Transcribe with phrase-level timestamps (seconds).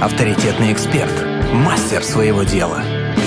[0.00, 1.12] Авторитетный эксперт,
[1.52, 2.82] мастер своего дела,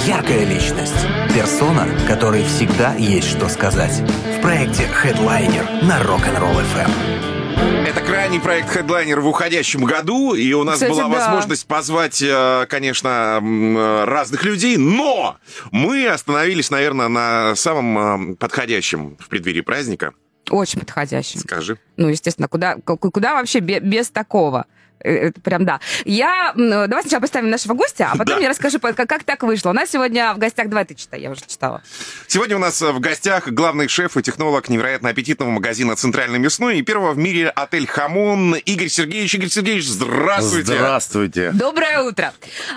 [0.06, 0.96] яркая личность,
[1.34, 3.92] персона, которой всегда есть что сказать.
[4.38, 7.88] В проекте Headliner на Rock'n'Roll FM.
[7.88, 11.10] Это крайний проект Headliner в уходящем году, и у нас Кстати, была да.
[11.10, 15.38] возможность позвать, э, конечно, э, разных людей, но
[15.72, 20.14] мы остановились, наверное, на самом э, подходящем в преддверии праздника.
[20.50, 21.40] Очень подходящим.
[21.42, 21.78] Скажи.
[21.98, 24.66] Ну, естественно, куда, ку- куда вообще бе- без такого?
[25.04, 25.80] Э, Это прям да.
[26.06, 26.54] Я...
[26.56, 28.42] м, Давай сначала представим нашего гостя, а потом Да.
[28.44, 29.70] я расскажу, по- как, как так вышло.
[29.70, 30.68] У нас сегодня в гостях...
[30.70, 31.82] Давай ты читай, я уже читала.
[32.28, 36.80] Сегодня у нас э, в гостях главный шеф и технолог невероятно аппетитного магазина «Центральный мясной»
[36.80, 39.36] и первого в мире отель «Хамон» Игорь Сергеевич.
[39.36, 40.76] Игорь Сергеевич, здравствуйте.
[40.76, 41.52] Здравствуйте.
[41.52, 42.34] Доброе утро.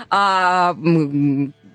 [0.09, 0.75] А,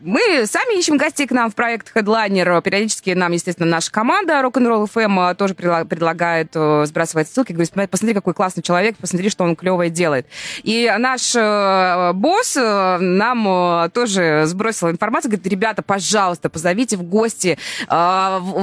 [0.02, 2.62] мы сами ищем гостей к нам в проект Headliner.
[2.62, 7.52] Периодически нам, естественно, наша команда Rock'n'Roll FM тоже прила- предлагает э, сбрасывать ссылки.
[7.52, 10.26] Говорит, «Смотри, посмотри, какой классный человек, посмотри, что он клевое делает.
[10.62, 15.30] И наш э, босс э, нам тоже сбросил информацию.
[15.32, 17.58] Говорит, ребята, пожалуйста, позовите в гости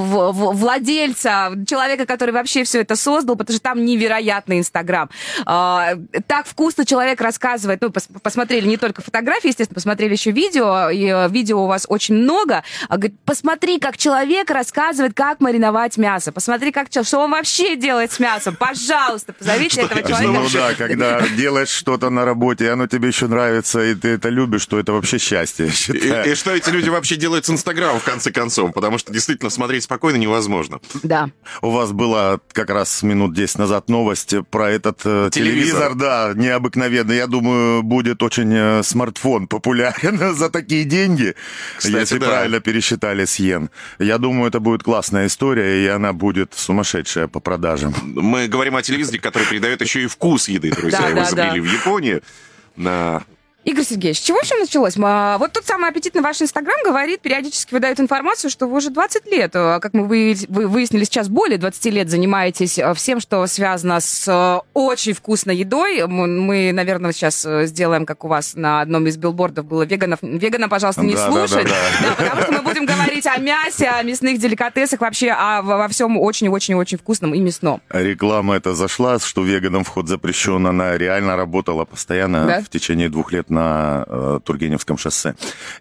[0.08, 5.10] владельца, человека, который вообще все это создал, потому что там невероятный Инстаграм.
[5.46, 5.94] А,
[6.28, 7.82] Так вкусно человек рассказывает.
[7.82, 12.16] Ну, пос- посмотрели не только фотографии, естественно, посмотрели еще видео, и видео у вас очень
[12.16, 12.64] много.
[12.90, 16.32] А, Говорит, посмотри, как человек рассказывает, как мариновать мясо.
[16.32, 18.56] Посмотри, как чел- что он вообще делает с мясом.
[18.56, 20.34] Пожалуйста, позовите этого это человека.
[20.42, 24.30] Ну да, когда делаешь что-то на работе, и оно тебе еще нравится, и ты это
[24.30, 28.04] любишь, то это вообще счастье, И, и что эти люди вообще делают с Инстаграмом, в
[28.04, 28.74] конце концов?
[28.74, 30.80] Потому что действительно смотреть спокойно невозможно.
[31.04, 31.30] Да.
[31.62, 35.92] У вас была как раз минут 10 назад новость про этот э, Телевизор.
[35.92, 37.18] телевизор, да, необыкновенный.
[37.18, 41.17] Я думаю, будет очень э, смартфон популярен за такие деньги,
[41.78, 42.28] Кстати, если да.
[42.28, 43.70] правильно пересчитали с йен.
[44.00, 47.94] Я думаю, это будет классная история, и она будет сумасшедшая по продажам.
[48.04, 51.10] Мы говорим о телевизоре, который передает еще и вкус еды, друзья.
[51.10, 52.22] Его изобрели в Японии.
[52.76, 53.24] На...
[53.68, 54.96] Игорь Сергеевич, с чего все началось?
[54.96, 59.52] Вот тот самый аппетитный ваш Инстаграм говорит, периодически выдает информацию, что вы уже 20 лет,
[59.56, 64.00] э, как мы вы- вы выяснили сейчас, более 20 лет занимаетесь э, всем, что связано
[64.00, 66.08] с э, очень вкусной едой.
[66.08, 71.02] Мы, наверное, сейчас сделаем, как у вас на одном из билбордов было, веганов, вегана, пожалуйста,
[71.02, 71.68] не Да, да, слушать.
[71.68, 72.08] да, да.
[72.08, 76.18] Да, потому что мы будем говорить о мясе, о мясных деликатесах, вообще о, во всем
[76.18, 77.82] очень-очень-очень вкусном и мясном.
[77.90, 80.66] Реклама это зашла, что веганам вход запрещен.
[80.66, 82.62] Она реально работала постоянно Да?
[82.62, 85.36] в течение двух лет на э, Тургеневском шоссе.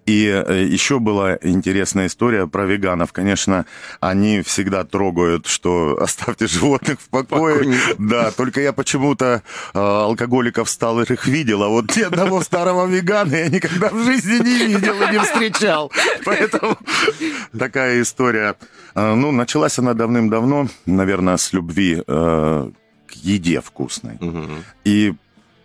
[0.06, 3.12] И э, еще была интересная история про веганов.
[3.12, 3.66] Конечно,
[4.00, 7.74] они всегда трогают, что оставьте животных в покое.
[7.98, 9.42] Да, только я почему-то
[9.74, 14.66] э, алкоголиков сталых видел, а вот ни одного старого вегана я никогда в жизни не
[14.66, 15.92] видел и не встречал.
[16.24, 16.76] Поэтому
[17.58, 18.54] такая история.
[18.94, 22.70] Э, Ну, началась она давным-давно, наверное, с любви э,
[23.06, 24.16] к еде вкусной.
[24.20, 24.64] Мгм.
[24.84, 25.14] И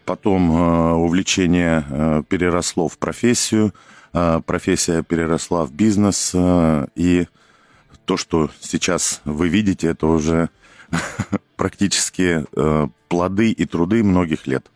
[0.06, 3.74] потом э, увлечение э, переросло в профессию,
[4.14, 6.36] э, профессия переросла в бизнес,
[6.96, 7.28] и
[8.06, 10.50] то, что сейчас вы видите, это уже
[11.56, 12.46] практически
[13.08, 14.70] плоды и труды многих лет.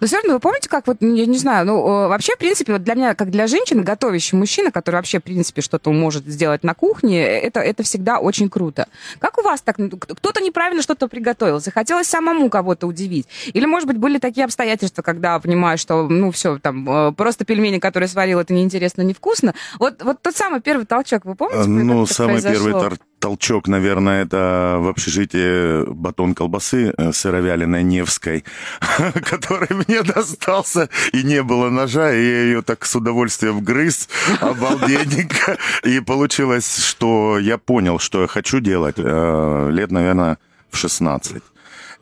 [0.00, 2.72] Но все равно, вы помните, как вот, я не знаю, ну, э, вообще, в принципе,
[2.72, 6.64] вот для меня, как для женщины, готовящей мужчина, который вообще, в принципе, что-то может сделать
[6.64, 8.86] на кухне, это, это всегда очень круто.
[9.18, 9.78] Как у вас так?
[9.78, 13.26] Ну, Кто-то неправильно что-то приготовил, захотелось самому кого-то удивить?
[13.52, 17.78] Или, может быть, были такие обстоятельства, когда понимаешь, что, ну, все, там, э, просто пельмени,
[17.78, 19.54] которые сварил, это неинтересно, невкусно?
[19.78, 21.58] Вот, вот тот самый первый толчок, вы помните?
[21.58, 22.54] как Ну, самый произошло?
[22.66, 28.44] первый тор- толчок, наверное, это в общежитии батон колбасы э, сыровяленой Невской,
[29.30, 34.08] который мне достался, и не было ножа, и я ее так с удовольствием грыз,
[34.40, 35.58] обалденненько.
[35.82, 40.38] И получилось, что я понял, что я хочу делать э, лет, наверное,
[40.70, 41.42] в 16.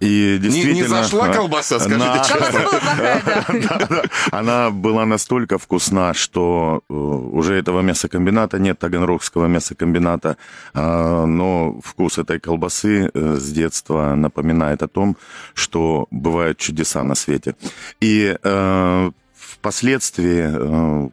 [0.03, 0.75] И Не, действительно...
[0.75, 2.19] не зашла э, колбаса, скажите на-.
[2.19, 3.45] Колбаса была плохая, да.
[3.69, 4.03] Да-да.
[4.33, 10.37] Она была настолько вкусна, что э, уже этого мясокомбината нет, Таганрогского мясокомбината,
[10.75, 15.17] а, но вкус этой колбасы э, с детства напоминает о том,
[15.55, 17.55] что бывают чудеса на свете.
[18.01, 21.11] И э, впоследствии э, э,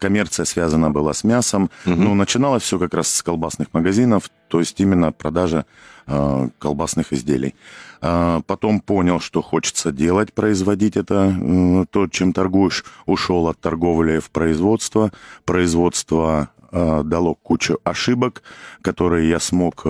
[0.00, 2.04] коммерция связана была с мясом, Мгм.
[2.04, 5.64] но начиналось все как раз с колбасных магазинов, то есть именно продажа
[6.06, 7.54] э, колбасных изделий.
[8.00, 12.84] А, Потом понял, что хочется делать, производить это, э, то, чем торгуешь.
[13.06, 15.12] Ушел от торговли в производство.
[15.44, 18.42] Производство э, дало кучу ошибок,
[18.80, 19.88] которые я смог э,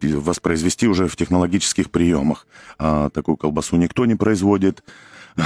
[0.00, 2.46] воспроизвести уже в технологических приемах.
[2.78, 4.82] А, Такую колбасу никто не производит.
[5.36, 5.44] Ну,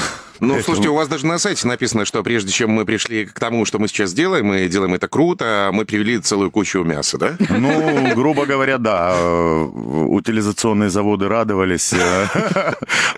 [0.54, 3.64] Поэтому- слушайте, у вас даже на сайте написано, что прежде чем мы пришли к тому,
[3.64, 7.36] что мы сейчас делаем, мы делаем это круто, мы привели целую кучу мяса, да?
[7.48, 9.16] Ну, грубо говоря, да.
[9.18, 11.94] Утилизационные заводы радовались.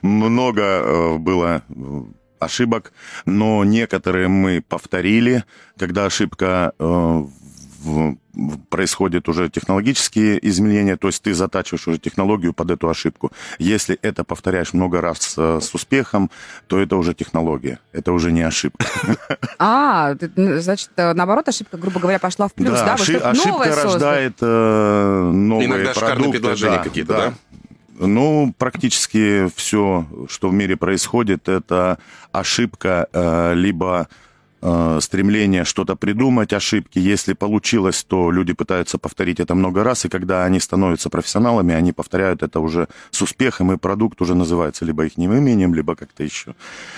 [0.03, 1.63] Много э, было
[2.39, 2.93] ошибок,
[3.27, 5.45] но некоторые мы повторили,
[5.77, 7.25] когда ошибка э,
[8.69, 13.33] происходят уже технологические изменения, то есть ты затачиваешь уже технологию под эту ошибку.
[13.59, 16.31] Если это повторяешь много раз э, с успехом,
[16.67, 18.87] то это уже технология, это уже не ошибка.
[19.59, 22.85] А, значит, э, наоборот, ошибка, грубо говоря, пошла в плюс, да?
[22.85, 22.95] да?
[22.95, 26.33] Ошиб, ошибка рождает э, новые Иногда продукты.
[26.33, 27.27] предложения да, какие-то, да?
[27.29, 27.35] да?
[28.07, 31.99] Ну, практически все, что в мире происходит, это
[32.31, 34.09] ошибка, э, либо
[34.61, 36.99] Э, стремление что-то придумать, ошибки.
[36.99, 41.93] Если получилось, то люди пытаются повторить это много раз, и когда они становятся профессионалами, они
[41.93, 46.55] повторяют это уже с успехом, и продукт уже называется либо их именем, либо как-то еще.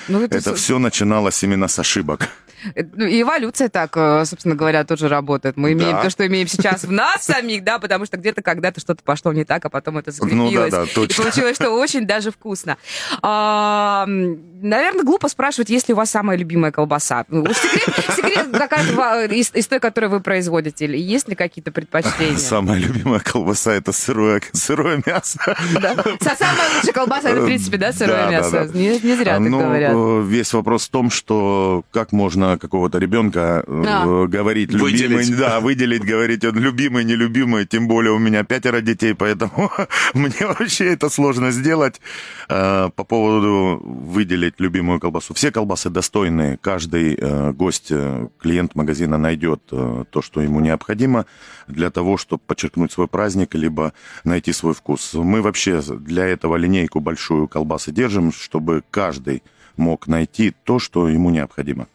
[0.09, 2.31] Ну, это это все начиналось именно с ошибок.
[2.75, 5.57] Ну, и эволюция так, э, собственно говоря, тоже работает.
[5.57, 6.03] Мы имеем да.
[6.03, 9.45] то, что имеем сейчас в нас самих, да, потому что где-то когда-то что-то пошло не
[9.45, 10.53] так, а потом это закрепилось.
[10.53, 11.23] Ну, да, да, точно.
[11.23, 12.77] И получилось, что очень даже вкусно.
[13.23, 17.25] А, наверное, глупо спрашивать, есть ли у вас самая любимая колбаса.
[17.29, 22.37] Ну, секрет, секрет какая-то из, из той, которую вы производите, или есть ли какие-то предпочтения?
[22.37, 25.39] Самая любимая колбаса это сырое, сырое мясо.
[25.81, 25.95] Да.
[26.21, 28.51] Самая лучшая колбаса это, в принципе, да, сырое да, мясо.
[28.51, 28.79] Да, да.
[28.79, 29.93] Не, не зря так ну, говорят.
[29.95, 34.27] Э, весь вопрос в том, что как можно какого-то ребенка э, а.
[34.27, 35.37] говорить любимый, выделить.
[35.37, 39.71] да, выделить, говорить он любимый, нелюбимый, тем более у меня пятеро детей, поэтому
[40.15, 42.01] мне вообще это сложно сделать.
[42.49, 45.35] Э, по поводу выделить любимую колбасу.
[45.35, 47.93] Все колбасы достойные, каждый э, гость,
[48.41, 51.27] клиент магазина найдет то, что ему необходимо
[51.69, 53.93] для того, чтобы подчеркнуть свой праздник, либо
[54.25, 55.15] найти свой вкус.
[55.15, 59.43] Мы вообще для этого линейку большую колбасы держим, чтобы каждый
[59.77, 61.89] мог найти то, что ему необходимо.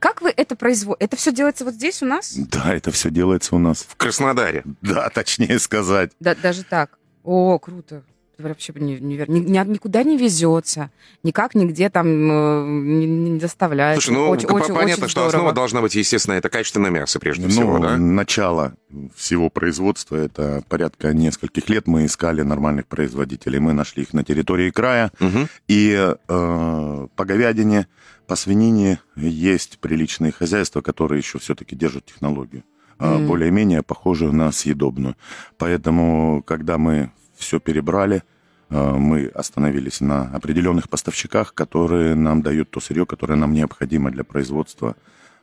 [0.00, 1.04] Как вы это производите?
[1.04, 2.32] Это все делается вот здесь у нас?
[2.34, 3.86] Да, это все делается у нас.
[3.86, 4.64] В Краснодаре.
[4.80, 6.10] Да, точнее сказать.
[6.18, 6.98] Да, даже так.
[7.22, 8.02] О, круто.
[8.48, 10.90] Вообще не, не, ни, никуда не везется,
[11.22, 14.06] никак нигде там э, не, не доставляется.
[14.06, 15.28] Слушай, ну очень, понятно, очень что здорово.
[15.28, 17.96] основа должна быть, естественно, это качественное мясо прежде ну, всего, да?
[17.96, 18.74] Начало
[19.14, 21.86] всего производства это порядка нескольких лет.
[21.86, 25.48] Мы искали нормальных производителей, мы нашли их на территории края угу.
[25.68, 27.86] и э, по говядине
[28.30, 32.62] по свинине есть приличные хозяйства, которые еще все-таки держат технологию.
[33.00, 33.26] Mm.
[33.26, 35.16] Более-менее похожую на съедобную.
[35.58, 37.10] Поэтому, когда мы
[37.40, 38.22] все перебрали,
[38.68, 44.24] а, мы остановились на определенных поставщиках, которые нам дают то сырье, которое нам необходимо для
[44.24, 44.96] производства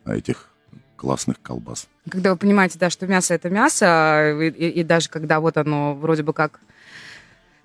[0.05, 0.49] этих
[0.95, 1.87] классных колбас.
[2.09, 5.93] Когда вы понимаете, да, что мясо это мясо, и, и, и даже когда вот оно
[5.95, 6.59] вроде бы как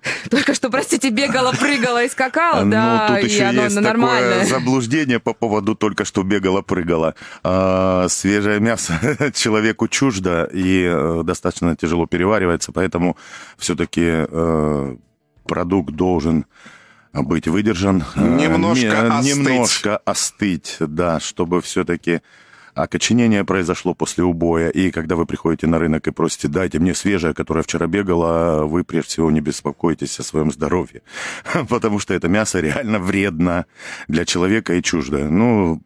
[0.29, 4.41] только что, простите, бегала, прыгала и скакала, ну, да, тут еще и оно есть нормальное.
[4.41, 7.15] такое заблуждение по поводу только что бегала, прыгала.
[7.43, 8.93] А, свежее мясо
[9.33, 13.17] человеку чуждо и э, достаточно тяжело переваривается, поэтому
[13.57, 14.95] все-таки э,
[15.45, 16.45] продукт должен
[17.13, 18.03] быть выдержан.
[18.15, 19.35] Э, немножко остыть.
[19.35, 22.21] Немножко остыть, да, чтобы все-таки
[22.75, 27.33] окоченение произошло после убоя, и когда вы приходите на рынок и просите, дайте мне свежее,
[27.33, 31.01] которое вчера бегало, вы прежде всего не беспокойтесь о своем здоровье,
[31.69, 33.65] потому что это мясо реально вредно
[34.07, 35.29] для человека и чуждо.
[35.29, 35.81] Ну,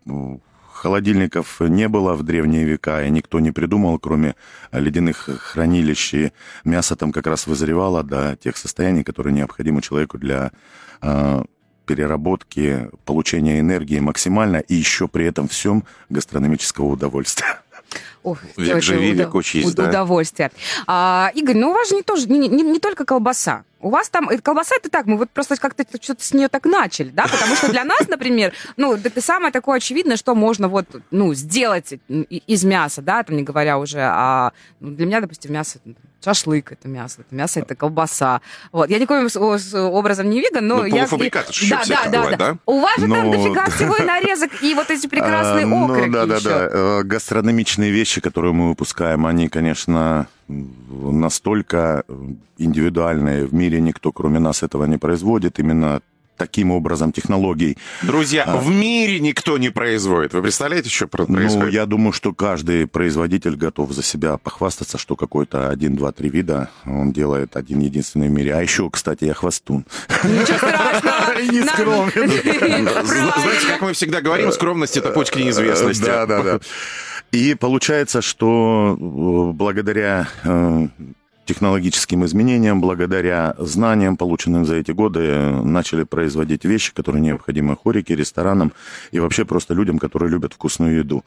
[0.78, 4.36] холодильников не было в древние века, и никто не придумал, кроме
[4.72, 6.32] ледяных хранилищ, и
[6.64, 10.52] мясо там как раз вызревало до тех состояний, которые необходимы человеку для
[11.02, 11.44] а,
[11.88, 17.62] переработки, получения энергии максимально и еще при этом всем гастрономического удовольствия.
[18.24, 19.88] Ох, Век живи, век учись, да?
[19.88, 20.52] Удовольствие.
[20.86, 23.64] А, Игорь, ну у вас же не, тоже, не, не, не только колбаса.
[23.80, 27.10] У вас там, колбаса это так, мы вот просто как-то что-то с нее так начали,
[27.10, 31.34] да, потому что для нас, например, ну, это самое такое очевидное, что можно вот, ну,
[31.34, 35.80] сделать из мяса, да, там не говоря уже, а для меня, допустим, мясо,
[36.24, 38.42] шашлык это мясо, это мясо это колбаса.
[38.72, 39.28] Вот, я никаким
[39.92, 41.04] образом не веган, но ну, я...
[41.04, 42.58] еще да, да, да, да, да.
[42.66, 43.16] У вас же но...
[43.16, 46.70] там ну, дофига всего и нарезок, и вот эти прекрасные а, Ну, да, да, да,
[46.72, 52.04] э, гастрономичные вещи, которые мы выпускаем, они, конечно, настолько
[52.58, 53.46] индивидуальные.
[53.46, 55.60] В мире никто, кроме нас, этого не производит.
[55.60, 56.02] Именно
[56.38, 57.78] таким образом технологий.
[58.02, 60.34] Друзья, а, в мире никто не производит.
[60.34, 61.66] Вы представляете, что ну, происходит?
[61.66, 66.30] Ну, я думаю, что каждый производитель готов за себя похвастаться, что какой-то один, два, три
[66.30, 68.56] вида он делает один единственный в мире.
[68.56, 69.86] А еще, кстати, я хвостун.
[70.24, 71.42] Ничего страшного.
[71.52, 73.06] Не скромен.
[73.06, 76.06] Знаете, как мы всегда говорим, скромность– это почки неизвестности.
[76.06, 76.60] Да, да, да.
[77.32, 80.88] И получается, что э, благодаря э,
[81.48, 88.74] технологическим изменениям, благодаря знаниям, полученным за эти годы, начали производить вещи, которые необходимы хорике, ресторанам
[89.12, 91.24] и вообще просто людям, которые любят вкусную еду.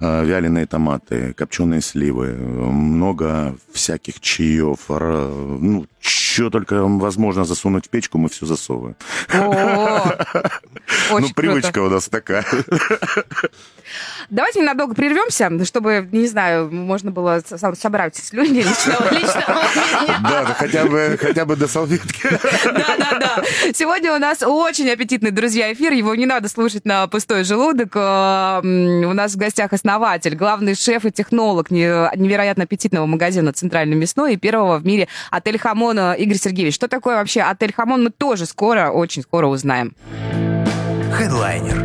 [0.00, 7.88] Э, вяленые томаты, копченые сливы, э, много всяких чаев, ну, что только возможно засунуть в
[7.88, 8.96] печку, мы все засовываем.
[11.10, 12.44] Ну, привычка у нас такая.
[14.30, 17.42] Давайте ненадолго прервемся, чтобы, не знаю, можно было
[17.76, 19.62] собрать слюни личного, личного
[20.22, 22.28] Да, хотя бы, хотя бы до салфетки.
[22.64, 23.42] Да, да, да.
[23.74, 25.92] Сегодня у нас очень аппетитный, друзья, эфир.
[25.92, 27.92] Его не надо слушать на пустой желудок.
[27.94, 34.34] Э, у нас в гостях основатель, главный шеф и технолог невероятно аппетитного магазина «Центральный мясной»
[34.34, 36.76] и первого в мире отель «Хамон» Игорь Сергеевич.
[36.76, 39.96] Что такое вообще отель «Хамон» мы тоже скоро, очень скоро узнаем.
[41.12, 41.78] Хедлайнер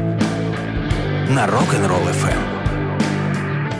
[1.29, 2.57] на Rock'n'Roll FM.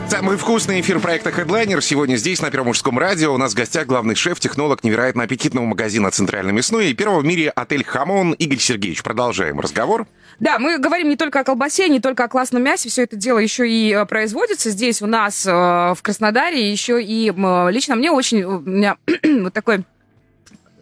[0.08, 3.32] Самый вкусный эфир проекта Headliner сегодня здесь, на Первом мужском радио.
[3.32, 7.24] У нас в гостях главный шеф, технолог невероятно аппетитного магазина «Центральный мясной» и первого в
[7.24, 9.04] мире отель «Хамон» Игорь Сергеевич.
[9.04, 10.08] Продолжаем разговор.
[10.40, 12.88] Да, мы говорим не только о колбасе, не только о классном мясе.
[12.88, 16.70] Все это дело еще и э, производится здесь у нас э, в Краснодаре.
[16.70, 17.32] Еще и
[17.70, 18.44] лично мне очень...
[18.44, 19.97] У меня вот такой Э,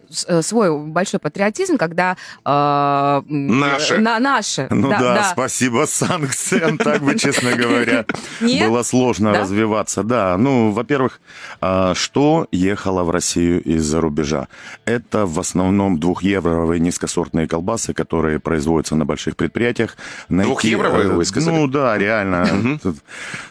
[0.09, 2.17] свой большой патриотизм, когда...
[2.45, 3.97] Э, наши.
[3.97, 4.67] На, наши.
[4.69, 5.29] Ну да, да, да.
[5.31, 8.05] спасибо санкциям, так бы, честно говоря.
[8.41, 10.03] Было сложно развиваться.
[10.03, 11.19] Да, ну, во-первых,
[11.61, 14.47] а, что ехало в Россию из-за рубежа?
[14.85, 19.97] Это в основном двухевровые низкосортные колбасы, которые производятся на больших предприятиях.
[20.29, 21.55] Двухевровые, вы сказали?
[21.55, 22.79] Ну да, реально.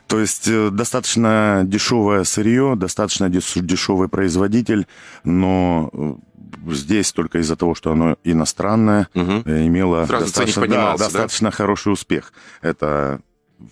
[0.06, 4.86] То есть э, достаточно дешевое сырье, достаточно дешевый производитель,
[5.24, 5.90] но
[6.72, 9.42] здесь только из-за того, что оно иностранное, угу.
[9.44, 11.56] имело Сразу достаточно, да, достаточно да?
[11.56, 12.32] хороший успех.
[12.62, 13.20] Это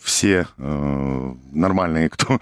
[0.03, 2.41] все э, нормальные, кто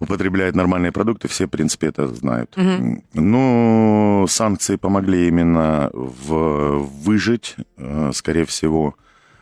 [0.00, 2.56] употребляет нормальные продукты, все, в принципе, это знают.
[2.56, 3.04] Угу.
[3.14, 8.96] Но санкции помогли именно в, выжить, э, скорее всего,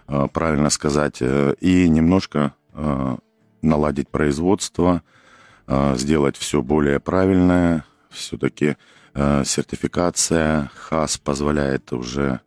[0.09, 3.17] э, правильно сказать, э, и немножко э,
[3.63, 5.03] наладить производство,
[5.67, 7.85] э, сделать все более правильное.
[8.11, 8.75] Все-таки Э,
[9.15, 12.41] сертификация ХАС позволяет уже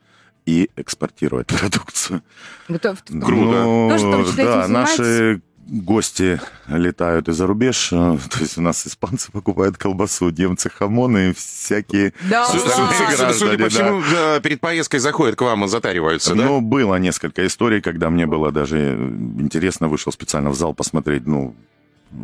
[0.46, 2.24] и экспортировать продукцию.
[2.67, 3.63] Круто.
[3.63, 9.77] Ну, да, наши гости летают и за рубеж, э, то есть у нас испанцы покупают
[9.77, 14.39] колбасу, немцы хамоны и всякие да, судя, судя по всему, да.
[14.41, 16.46] перед поездкой заходят к вам и затариваются, да?
[16.46, 18.93] Ну, было несколько историй, когда мне было даже
[19.39, 21.55] интересно, вышел специально в зал посмотреть, ну,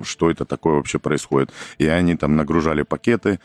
[0.04, 1.52] что это такое вообще происходит.
[1.78, 3.40] И они там нагружали пакеты,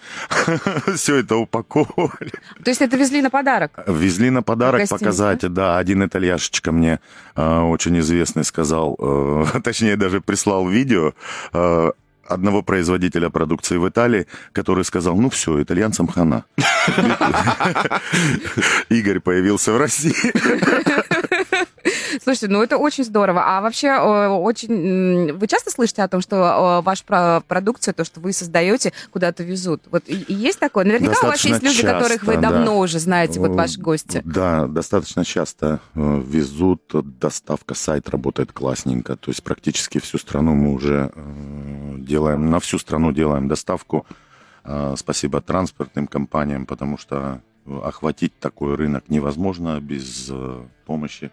[0.95, 2.33] все это упаковывали.
[2.63, 3.85] То есть это везли на подарок?
[3.87, 5.79] Везли на подарок показать, да.
[5.79, 7.01] Один итальяшечка мне
[7.37, 11.13] э, очень известный сказал, э, точнее даже прислал видео,
[11.53, 11.91] э,
[12.29, 16.45] одного производителя продукции в Италии, который сказал, ну все, итальянцам хана.
[18.89, 20.15] Игорь появился в России.
[22.23, 23.43] Слушайте, ну это очень здорово.
[23.45, 25.33] А вообще, очень...
[25.33, 27.05] Вы часто слышите о том, что вашу
[27.47, 29.83] продукцию, то, что вы создаете, куда-то везут?
[29.91, 30.85] Вот есть такое?
[30.85, 32.73] Наверняка достаточно у вас есть люди, часто, которых вы давно да.
[32.73, 34.23] уже знаете, вот ваши гости.
[34.25, 36.83] Да, достаточно часто э, везут.
[36.93, 39.17] Доставка сайт работает классненько.
[39.17, 44.07] То есть практически всю страну мы уже э, делаем, на всю страну делаем доставку.
[44.65, 50.31] Э, спасибо транспортным компаниям, потому что охватить такой рынок невозможно без
[50.87, 51.31] помощи э,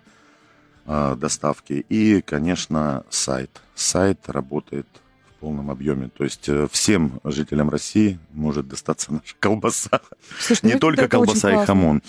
[0.86, 1.86] доставки.
[1.90, 3.62] И, конечно, сайт.
[3.76, 4.88] Сайт работает
[5.30, 6.10] в полном объеме.
[6.10, 10.02] То есть э, всем жителям России может достаться наша колбаса.
[10.40, 12.02] Слушай, Не ну только колбаса и хамон.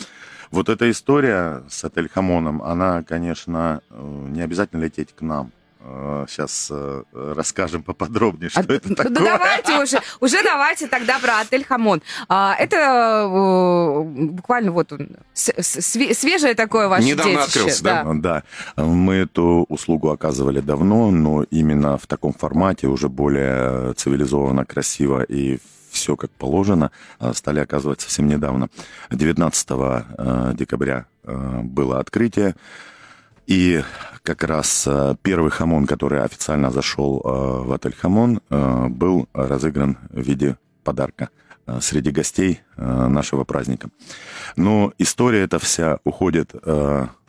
[0.50, 5.50] Вот эта история с отель Хамоном, она, конечно, э, не обязательно лететь к нам
[6.29, 9.12] сейчас э, э, расскажем поподробнее, что а, это ну, такое.
[9.12, 12.03] Ну, давайте уже, уже давайте тогда про отель Хамон.
[12.29, 12.77] А, это
[13.27, 14.93] э, буквально вот
[15.35, 17.47] свежее такое ваше Недавно детище.
[17.47, 18.05] открылся, да?
[18.05, 18.43] Да.
[18.77, 18.85] да.
[18.85, 25.59] Мы эту услугу оказывали давно, но именно в таком формате, уже более цивилизованно, красиво и
[25.91, 26.91] все как положено,
[27.35, 28.69] стали оказывать совсем недавно.
[29.11, 32.55] 19 декабря было открытие.
[33.47, 33.83] И
[34.23, 37.29] как раз э, первый хамон, который официально зашел э,
[37.67, 41.31] в отель Хамон, э, был разыгран в виде подарка
[41.81, 43.88] среди гостей нашего праздника.
[44.57, 46.52] Но история эта вся уходит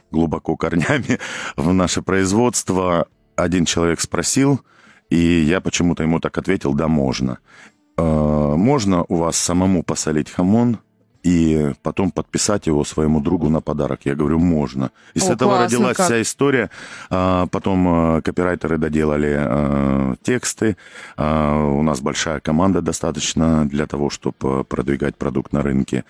[0.09, 1.19] глубоко корнями
[1.55, 3.07] в наше производство.
[3.35, 4.61] Один человек спросил,
[5.11, 7.37] и я почему-то ему так ответил, да, можно.
[7.95, 10.79] Можно у вас самому посолить хамон,
[11.23, 14.01] и потом подписать его своему другу на подарок.
[14.03, 14.91] Я говорю, можно.
[15.13, 16.05] И с О, этого классно, родилась как.
[16.05, 16.69] вся история.
[17.09, 20.75] А, потом а, копирайтеры доделали а, тексты.
[21.17, 26.03] У нас большая команда достаточно для того, чтобы продвигать продукт на рынке.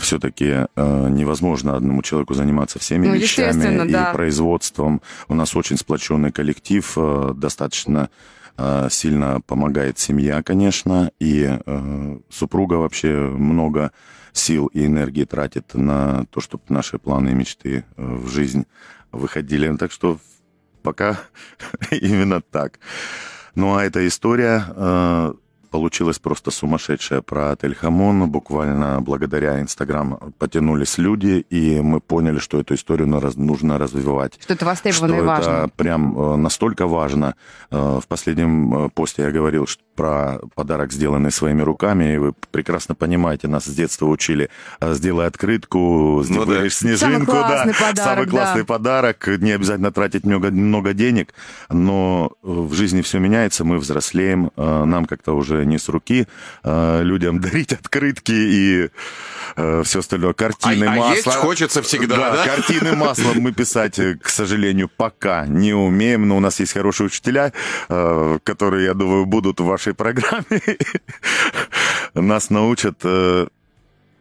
[0.00, 4.12] все-таки э, невозможно одному человеку заниматься всеми Ну, вещами и да.
[4.12, 5.00] производством.
[5.28, 8.10] У нас очень сплоченный коллектив, э, достаточно
[8.58, 13.90] э, сильно помогает семья, конечно, и э, супруга вообще много
[14.36, 18.66] сил и энергии тратит на то, чтобы наши планы и мечты э, в жизнь
[19.12, 19.74] выходили.
[19.76, 20.18] Так что
[20.82, 21.18] пока
[21.90, 22.78] именно так.
[23.54, 25.34] Ну а эта история э,
[25.70, 28.30] получилась просто сумасшедшая про отель Хамон.
[28.30, 34.38] Буквально благодаря Инстаграм потянулись люди, и мы поняли, что эту историю нужно развивать.
[34.40, 35.50] Что это востребовано Что и важно.
[35.50, 37.34] это прям э, настолько важно.
[37.70, 42.94] Э, В последнем посте я говорил что про подарок, сделанный своими руками, и вы прекрасно
[42.94, 44.48] понимаете, нас с детства учили,
[44.80, 46.44] э, сделай открытку, Ну да.
[46.44, 48.30] сделаешь снежинку, Самый да, подарок, самый да.
[48.30, 51.32] классный подарок, не обязательно тратить много, много денег,
[51.70, 56.26] но э, в жизни все меняется, мы взрослеем, э, нам как-то уже не с руки
[56.62, 58.90] э, людям дарить открытки и
[59.84, 61.14] все остальное, картины, А- а масло.
[61.14, 62.44] есть хочется всегда, да?
[62.44, 67.52] картины маслом мы писать, к сожалению, пока не умеем, но у нас есть хорошие учителя,
[67.88, 70.44] которые, я думаю, будут в вашей программе.
[72.14, 73.46] Нас научат э,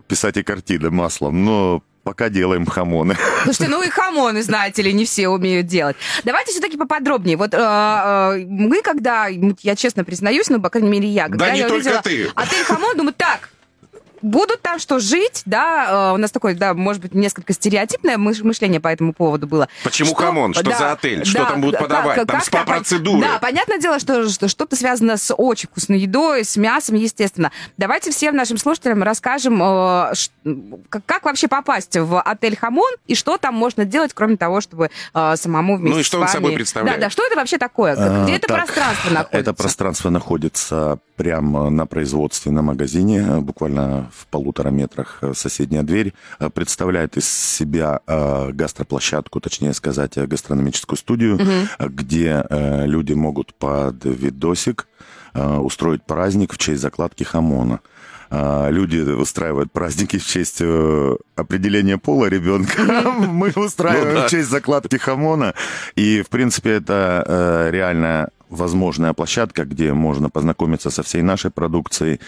[0.08, 3.16] писать и картины маслом, но пока делаем хамоны.
[3.44, 5.98] Слушайте, ну и хамоны, знаете ли, не все умеют делать.
[6.24, 7.36] Давайте все-таки поподробнее.
[7.36, 11.54] Вот э, э, мы, когда, я честно признаюсь, ну, по крайней мере, я, когда Да
[11.56, 12.30] не только ты.
[12.36, 13.50] отель хамон, думаю, так,
[14.26, 18.44] будут там что жить, да, э, у нас такое, да, может быть, несколько стереотипное мыш-
[18.44, 19.68] мышление по этому поводу было.
[19.84, 20.54] Почему хамон?
[20.54, 21.24] Что за отель?
[21.26, 22.16] Что там будут как- подавать?
[22.18, 23.22] Там как- спа-процедуры.
[23.22, 27.52] Да, понятное дело, что, что что-то связано с очень вкусной едой, с мясом, естественно.
[27.78, 30.14] Давайте всем нашим слушателям расскажем, э,
[30.90, 34.90] как, как вообще попасть в отель Хамон и что там можно делать, кроме того, чтобы
[35.14, 37.00] э, самому вместе Ну и что с он собой представляет?
[37.00, 37.94] Да, да, что это вообще такое?
[37.96, 39.38] Где А, это так, пространство находится?
[39.38, 46.14] Это пространство находится прямо на производственном магазине, буквально в полутора метрах э, соседняя дверь.
[46.40, 54.04] Э, Представляет из себя э, гастроплощадку, точнее сказать, гастрономическую студию, э, где люди могут под
[54.06, 54.88] видосик
[55.34, 57.80] устроить праздник в честь закладки хамона.
[58.32, 60.62] Люди устраивают праздники в честь
[61.36, 62.82] определения пола ребенка.
[63.20, 64.28] Мы устраиваем Ну да.
[64.28, 65.54] в честь закладки хамона.
[65.96, 72.20] И, в принципе, это реально возможная площадка, где можно познакомиться со всей нашей продукцией,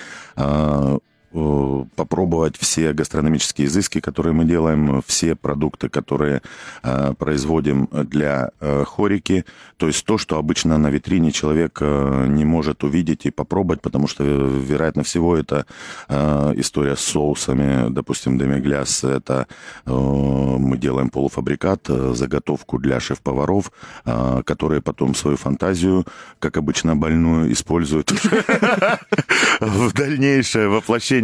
[1.31, 6.41] попробовать все гастрономические изыски, которые мы делаем, все продукты, которые
[6.83, 9.45] э, производим для э, хорики.
[9.77, 14.07] То есть то, что обычно на витрине человек э, не может увидеть и попробовать, потому
[14.07, 15.65] что, э, вероятно всего, это
[16.07, 17.89] э, история с соусами.
[17.89, 19.47] Допустим, демигляс– это
[19.85, 23.71] э, мы делаем полуфабрикат, э, заготовку для шеф-поваров,
[24.05, 26.05] э, которые потом свою фантазию,
[26.39, 28.11] как обычно больную, используют
[29.59, 31.16] в дальнейшее воплощение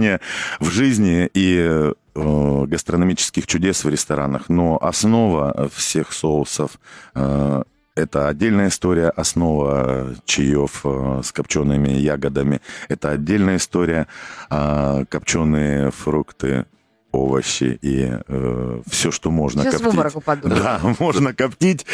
[0.60, 4.50] в жизни и э, гастрономических чудес в ресторанах.
[4.50, 6.80] Но основа всех соусов
[7.16, 7.64] э,
[7.96, 12.60] это отдельная история, основа чаев э, с копчеными ягодами.
[12.90, 14.08] Это отдельная история,
[14.50, 16.66] а копченые фрукты,
[17.14, 18.12] овощи и
[18.90, 19.94] все, что можно Сейчас в коптить.
[19.94, 20.50] обморок упаду.
[20.50, 21.86] Да, можно коптить.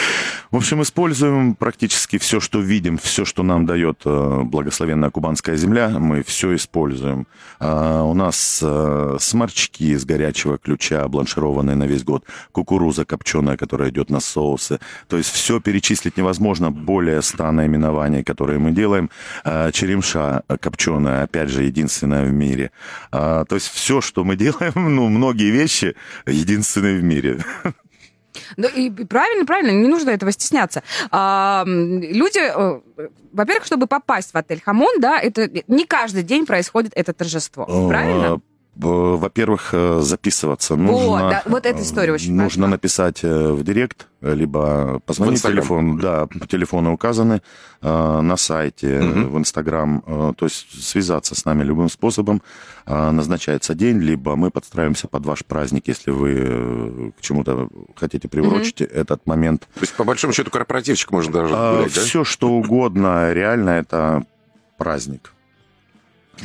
[0.50, 5.90] В общем, используем практически все, что видим, все, что нам дает э, благословенная кубанская земля,
[5.90, 7.28] мы все используем.
[7.60, 13.90] А, У нас э, сморчки из горячего ключа, бланшированные на весь год, кукуруза копченая, которая
[13.90, 14.80] идет на соусы.
[15.08, 19.10] То есть все перечислить невозможно, более 100 наименований, которые мы делаем.
[19.44, 22.72] А, Черемша копченая, опять же, единственная в мире.
[23.12, 25.96] А, То есть все, что мы делаем, ну, многие вещи
[26.26, 27.40] единственные в мире.
[28.58, 30.84] Ну, и правильно, правильно, не нужно этого стесняться.
[31.12, 32.80] А, люди, э,
[33.32, 38.42] во-первых, чтобы попасть в отель Хамон, да, это не каждый день происходит это торжество, правильно?
[38.82, 41.30] Э, Во-первых, э, записываться нужно.
[41.30, 42.68] да, вот эта история очень Нужно важна.
[42.68, 45.60] написать э, в директ, э, либо позвонить В Инстаграм.
[45.62, 45.98] телефон.
[46.00, 47.42] Да, телефоны указаны
[47.82, 49.30] э, на сайте, Мгм.
[49.32, 50.02] в Инстаграм.
[50.08, 52.42] э, То есть связаться с нами любым способом.
[52.86, 58.30] Э, Назначается день, либо мы подстраиваемся под ваш праздник, если вы э, к чему-то хотите
[58.30, 59.68] приурочить этот момент.
[59.74, 62.02] То есть, по большому счету, корпоративчик можно даже гулять, да?
[62.02, 64.24] все, что угодно, реально это
[64.78, 65.34] праздник.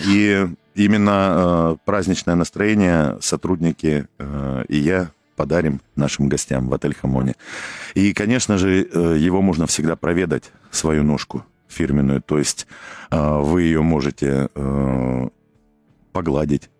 [0.04, 7.34] И именно э, праздничное настроение сотрудники э, и я подарим нашим гостям в отель Хамоне.
[7.94, 12.22] И, конечно же, э, его можно всегда проведать, свою ножку фирменную.
[12.22, 12.66] То есть
[13.10, 15.28] э, вы ее можете э,
[16.12, 16.70] погладить,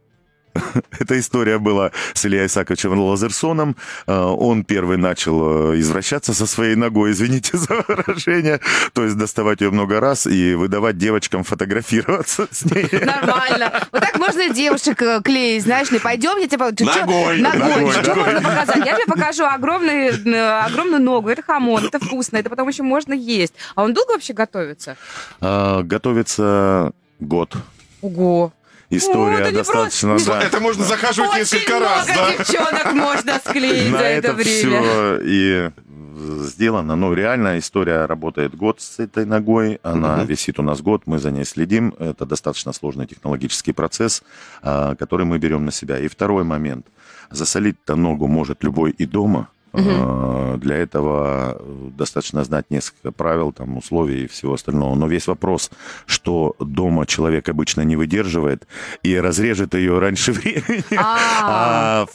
[0.99, 3.77] Эта история была с Ильей Исаковичем Лазерсоном.
[4.07, 8.61] А, он первый начал э, извращаться со своей ногой, извините за выражение.
[8.93, 12.89] То есть доставать ее много раз и выдавать девочкам фотографироваться с ней.
[13.05, 13.73] Нормально.
[13.93, 15.99] Вот так можно девушек э, клеить, знаешь ли.
[15.99, 16.65] Пойдем, я тебе...
[16.65, 17.41] Ногой.
[17.41, 17.93] Ногой.
[17.93, 18.87] Что можно показать?
[18.87, 21.29] Я тебе покажу огромный, э, огромную ногу.
[21.29, 23.55] Это хамон, это вкусно, это потом еще можно есть.
[23.75, 24.97] А он долго вообще готовится?
[25.41, 27.55] А, готовится год.
[28.01, 28.53] Ого.
[28.97, 30.43] История это достаточно, просто- да.
[30.43, 32.31] Это можно захаживать Очень несколько много раз, да?
[32.37, 34.83] девчонок можно склеить На за это, это время.
[34.83, 35.71] все и
[36.17, 36.97] сделано.
[36.97, 39.81] Ну, реально, история работает год с этой ногой.
[39.83, 41.95] Она висит у нас год, мы за ней следим.
[41.99, 44.23] Это достаточно сложный технологический процесс,
[44.63, 45.99] а, который мы берем на себя.
[45.99, 46.87] И второй момент.
[47.31, 49.49] Засолить-то ногу может любой и дома.
[49.77, 54.95] А, Для этого э, достаточно знать несколько правил, там, условий и всего остального.
[54.95, 55.71] Но весь вопрос,
[56.07, 58.67] что дома человек обычно не выдерживает
[59.03, 60.85] и разрежет ее раньше времени.
[60.97, 62.07] А.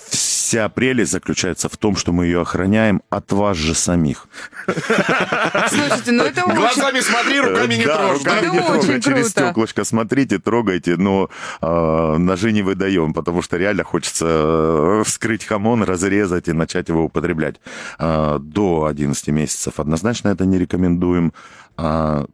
[0.49, 4.27] А вся прелесть заключается в том, что мы ее охраняем от вас же самих.
[4.65, 6.55] Слушайте, ну это очень...
[6.55, 11.29] Глазами смотри, руками не Да, трожь, руками Это не трогай, Через стеклышко смотрите, трогайте, но
[11.61, 17.03] э, ножи не выдаем, потому что реально хочется э, вскрыть хамон, разрезать и начать его
[17.03, 17.57] употреблять.
[17.99, 21.31] Э, До 11 месяцев однозначно это не рекомендуем.
[21.77, 22.25] А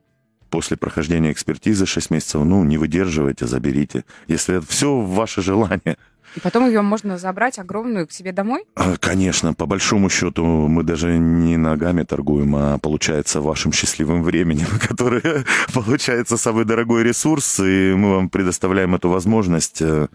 [0.50, 4.06] после прохождения экспертизы 6 месяцев, ну, не выдерживайте, заберите.
[4.30, 5.98] Если это все ваше желание.
[6.36, 8.66] И потом ее можно забрать огромную к себе домой?
[8.76, 14.68] А, Конечно, по большому счету мы даже не ногами торгуем, а получается вашим счастливым временем,
[14.88, 19.82] которое получается самый дорогой ресурс, и мы вам предоставляем эту возможность.
[19.82, 20.08] Э,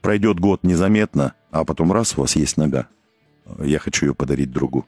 [0.00, 2.88] Пройдет год незаметно, а потом раз, у вас есть нога.
[3.60, 4.84] Я хочу ее подарить другу.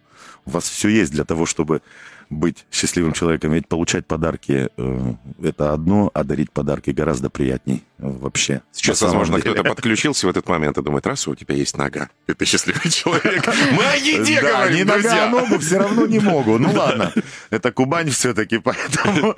[0.49, 1.83] У вас все есть для того, чтобы
[2.31, 3.53] быть счастливым человеком.
[3.53, 8.61] Ведь получать подарки э, это одно, а дарить подарки гораздо приятней вообще.
[8.71, 9.55] Сейчас, возможно, деле.
[9.55, 12.91] кто-то подключился в этот момент и думает, раз у тебя есть нога, и ты счастливый
[12.91, 13.47] человек.
[13.73, 15.29] Мы о еде Да, говорим, не нога, а друзья.
[15.31, 16.59] ногу все равно не могу.
[16.59, 17.13] Ну ладно,
[17.51, 19.35] это Кубань все-таки, поэтому...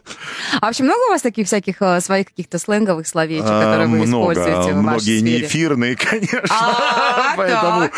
[0.61, 4.05] А вообще много у вас таких всяких э, своих каких-то сленговых словечек, которые вы А,
[4.05, 5.21] используете в вашей Многие сфере?
[5.23, 6.41] не эфирные, конечно.
[6.51, 7.89] А, Поэтому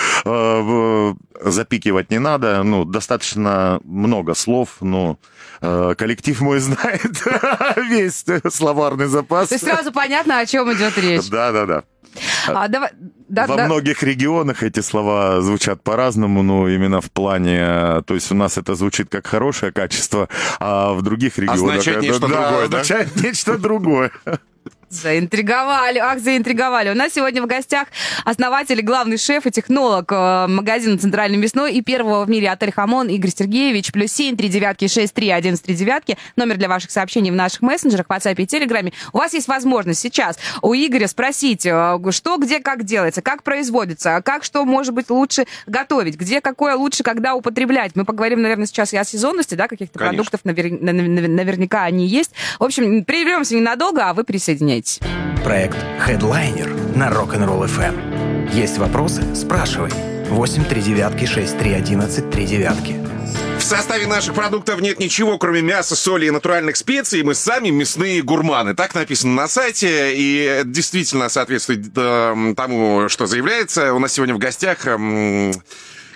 [1.45, 2.63] запикивать не надо.
[2.63, 5.19] Ну, достаточно много слов, но
[5.61, 7.25] э, коллектив мой знает
[7.77, 9.49] весь словарный запас.
[9.49, 11.29] То есть сразу понятно, о чем идет речь.
[11.29, 11.85] Да, да, да.
[12.47, 12.91] А, давай,
[13.29, 13.67] да, Во да.
[13.67, 18.75] многих регионах эти слова звучат по-разному, но именно в плане, то есть у нас это
[18.75, 20.29] звучит как хорошее качество,
[20.61, 22.81] а в других регионах Означает это, нечто да, другое, да?
[22.81, 24.13] означает нечто другое.
[24.93, 26.91] Заинтриговали, ах, заинтриговали.
[26.91, 27.89] У нас сегодня в гостях
[28.27, 32.73] основатель, и главный шеф и технолог э, магазина «Центральный мясной» и первого в мире отель
[32.73, 33.91] «Хамон» Игорь Сергеевич.
[33.91, 36.19] Плюс семь, три девятки, шесть, три, одиннадцать, три девятки.
[36.37, 38.93] Номер для ваших сообщений в наших мессенджерах, WhatsApp и Телеграме.
[39.15, 44.21] У вас есть возможность сейчас у Игоря спросить, э, что, где, как делается, как производится,
[44.23, 47.93] как что может быть лучше готовить, где какое лучше, когда употреблять.
[47.95, 52.07] Мы поговорим, наверное, сейчас и о сезонности, да, каких-то продуктов, навер- на- на- наверняка они
[52.07, 52.33] есть.
[52.59, 54.82] В общем, прервемся ненадолго, а вы присоединяйтесь.
[55.45, 58.53] Проект Headliner на Rock'n'Roll FM.
[58.53, 59.23] Есть вопросы?
[59.35, 59.91] Спрашивай.
[60.29, 63.01] 8 3 девятки 6 3 11 3 девятки.
[63.59, 67.23] В составе наших продуктов нет ничего, кроме мяса, соли и натуральных специй.
[67.23, 68.75] Мы сами мясные гурманы.
[68.75, 73.95] Так написано на сайте, и это действительно соответствует э, тому, что заявляется.
[73.95, 75.53] У нас сегодня в гостях эм,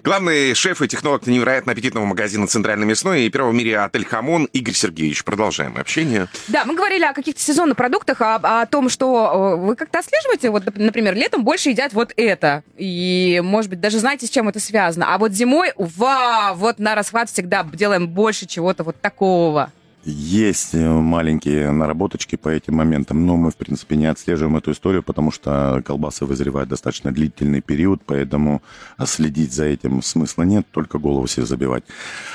[0.07, 4.45] главный шеф и технолог невероятно аппетитного магазина «Центральный мясной» и первого в мире отель «Хамон»
[4.53, 5.25] Игорь Сергеевич.
[5.25, 6.29] Продолжаем общение.
[6.47, 10.51] Да, мы говорили о каких-то сезонных продуктах, о, о том, что э, вы как-то отслеживаете,
[10.51, 14.49] вот, нап- например, летом больше едят вот это, и, может быть, даже знаете, с чем
[14.49, 19.73] это связано, а вот зимой, вау, вот на расхват всегда делаем больше чего-то вот такого.
[20.09, 25.03] Есть э, маленькие наработочки по этим моментам, но мы, в принципе, не отслеживаем эту историю,
[25.03, 28.62] потому что колбасы вызревают достаточно длительный период, поэтому
[29.05, 31.83] следить за этим смысла нет, только голову себе забивать.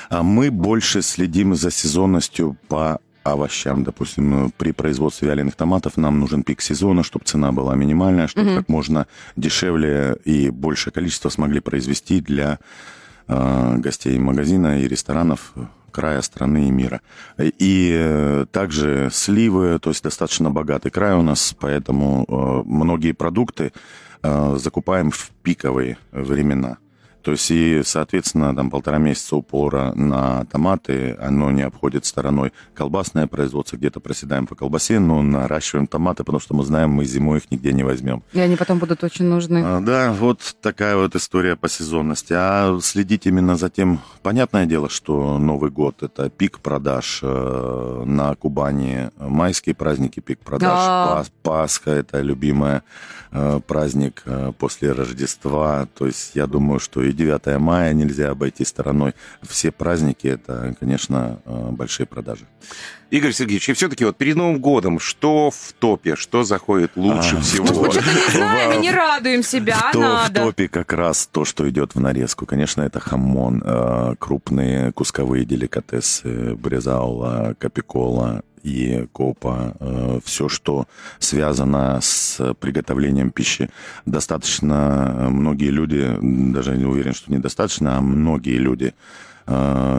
[0.10, 3.86] А мы больше следим за сезонностью по овощам.
[3.86, 8.68] Допустим, при производстве вяленых томатов нам нужен пик сезона, чтобы цена была минимальная, чтобы как
[8.68, 9.08] можно
[9.38, 12.60] дешевле и большее количество смогли произвести для
[13.30, 15.54] э, гостей магазина и ресторанов
[15.92, 17.02] края страны и мира.
[17.38, 23.74] И э, также сливы, то есть достаточно богатый край у нас, поэтому э, многие продукты
[24.24, 26.78] э, закупаем в пиковые времена.
[27.22, 33.28] То есть, и, соответственно, там полтора месяца упора на томаты, оно не обходит стороной колбасное
[33.28, 37.52] производство, где-то проседаем по колбасе, но наращиваем томаты, потому что мы знаем, мы зимой их
[37.52, 38.24] нигде не возьмем.
[38.34, 39.62] И они потом будут очень нужны.
[39.64, 42.34] А, да, вот такая вот история по сезонности.
[42.36, 48.36] А следить именно за тем, понятное дело, что Новый год– это пик продаж э, на
[48.36, 51.24] Кубани, майские праздники, пик продаж, А.
[51.44, 52.82] Пасха– это любимый
[53.32, 55.88] э, праздник э, после Рождества.
[55.98, 59.14] То есть я думаю, что и 9 мая нельзя обойти стороной.
[59.42, 62.46] Все праздники– это, конечно, э, большие продажи.
[63.10, 67.42] Игорь Сергеевич, и все-таки вот перед Новым годом, что в топе, что заходит лучше А,
[67.42, 67.66] всего?
[67.66, 70.42] Мы что-то не знаем и не радуем себя, В, а в надо.
[70.44, 72.46] топе как раз то, что идет в нарезку.
[72.46, 79.76] Конечно, это хамон, э, крупные кусковые деликатесы, брезаула, капикола и копа.
[80.24, 80.88] все, что
[81.20, 83.70] связано с приготовлением пищи.
[84.06, 88.94] Достаточно э, многие люди, даже не уверен, что недостаточно, а многие люди э,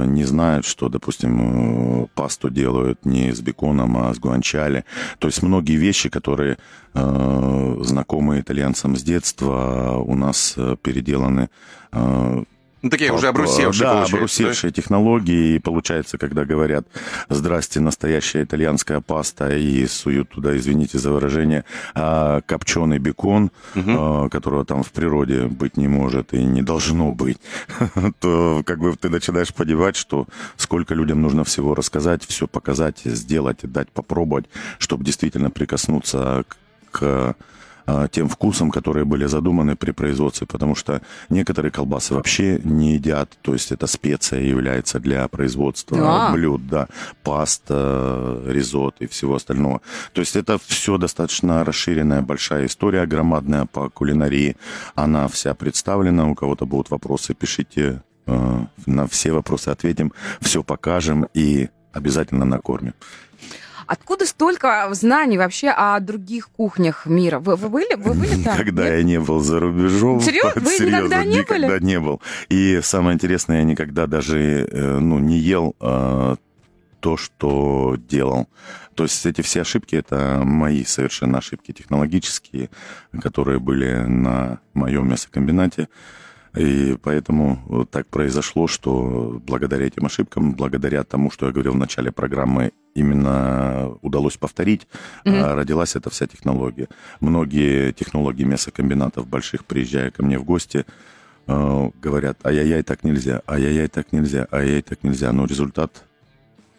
[0.06, 4.84] не знают, что, допустим, э, пасту делают не с беконом, а с гуанчали.
[5.18, 6.58] То есть многие вещи, которые
[6.94, 11.48] э, знакомы итальянцам с детства, у нас э, переделаны
[11.92, 12.44] э,
[12.82, 15.54] Ну, такие уже обрусевшие, Да, получается, обрусевшие технологии.
[15.54, 16.86] И получается, когда говорят,
[17.28, 21.64] здрасте, настоящая итальянская паста, и суют туда, извините за выражение,
[21.94, 27.38] а, копченый бекон, а, которого там в природе быть не может и не должно быть,
[28.20, 33.58] то как бы ты начинаешь понимать, что сколько людям нужно всего рассказать, все показать, сделать,
[33.62, 34.46] дать попробовать,
[34.78, 36.56] чтобы действительно прикоснуться к
[36.92, 37.34] к
[38.10, 43.52] тем вкусам, которые были задуманы при производстве, потому что некоторые колбасы вообще не едят, то
[43.52, 46.32] есть это специя является для производства А.
[46.32, 46.88] блюд, да,
[47.22, 49.80] паста, ризот и всего остального.
[50.12, 54.56] То есть это все достаточно расширенная большая история, громадная по кулинарии,
[54.94, 61.26] она вся представлена, у кого-то будут вопросы, пишите, э, на все вопросы ответим, все покажем
[61.34, 62.94] и обязательно накормим.
[63.92, 67.40] Откуда столько знаний вообще о других кухнях мира?
[67.40, 68.54] Вы, вы были, вы были там?
[68.54, 68.92] Никогда Нет?
[68.94, 70.18] я не был за рубежом.
[70.22, 70.52] Серьезно?
[70.62, 71.84] Вы никогда не никогда были?
[71.84, 72.22] не был.
[72.48, 76.36] И самое интересное, я никогда даже э, ну, не ел э,
[77.00, 78.48] то, что делал.
[78.94, 82.70] То есть эти все ошибки, это мои совершенно ошибки технологические,
[83.20, 85.90] которые были на моем мясокомбинате.
[86.54, 91.78] И поэтому вот так произошло, что благодаря этим ошибкам, благодаря тому, что я говорил в
[91.78, 94.86] начале программы, именно удалось повторить,
[95.24, 96.88] а, родилась эта вся технология.
[97.20, 100.84] Многие технологии мясокомбинатов больших, приезжая ко мне в гости,
[101.46, 105.32] э, говорят, ай-яй-яй, так нельзя, ай-яй-яй, так нельзя, ай-яй, так нельзя.
[105.32, 106.04] Но результат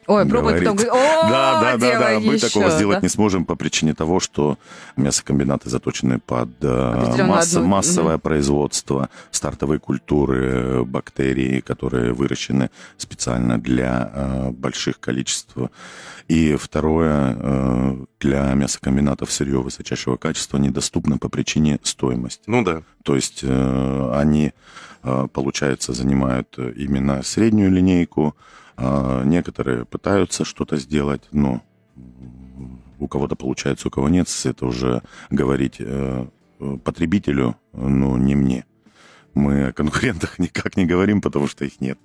[0.07, 0.77] Ой, пробуй потом.
[0.77, 2.19] О, да, да, да, да.
[2.19, 3.01] Мы еще, такого сделать да?
[3.01, 4.57] не сможем по причине того, что
[4.95, 13.57] мясокомбинаты заточены под э, масса- одну- массовое производство, стартовые культуры, э, бактерии, которые выращены специально
[13.59, 15.55] для э, больших количеств.
[16.27, 22.43] И второе, э, для мясокомбинатов сырье высочайшего качества недоступно по причине стоимости.
[22.47, 22.81] Ну да.
[23.03, 24.53] То есть э, они,
[25.03, 28.35] э, получается, занимают именно среднюю линейку.
[28.77, 31.61] А Некоторые пытаются что-то сделать, но
[32.99, 34.27] у кого-то получается, у кого нет.
[34.45, 36.27] Это уже говорить э,
[36.59, 38.65] э, потребителю, но не мне.
[39.33, 41.99] Мы о конкурентах никак не говорим, потому что их нет.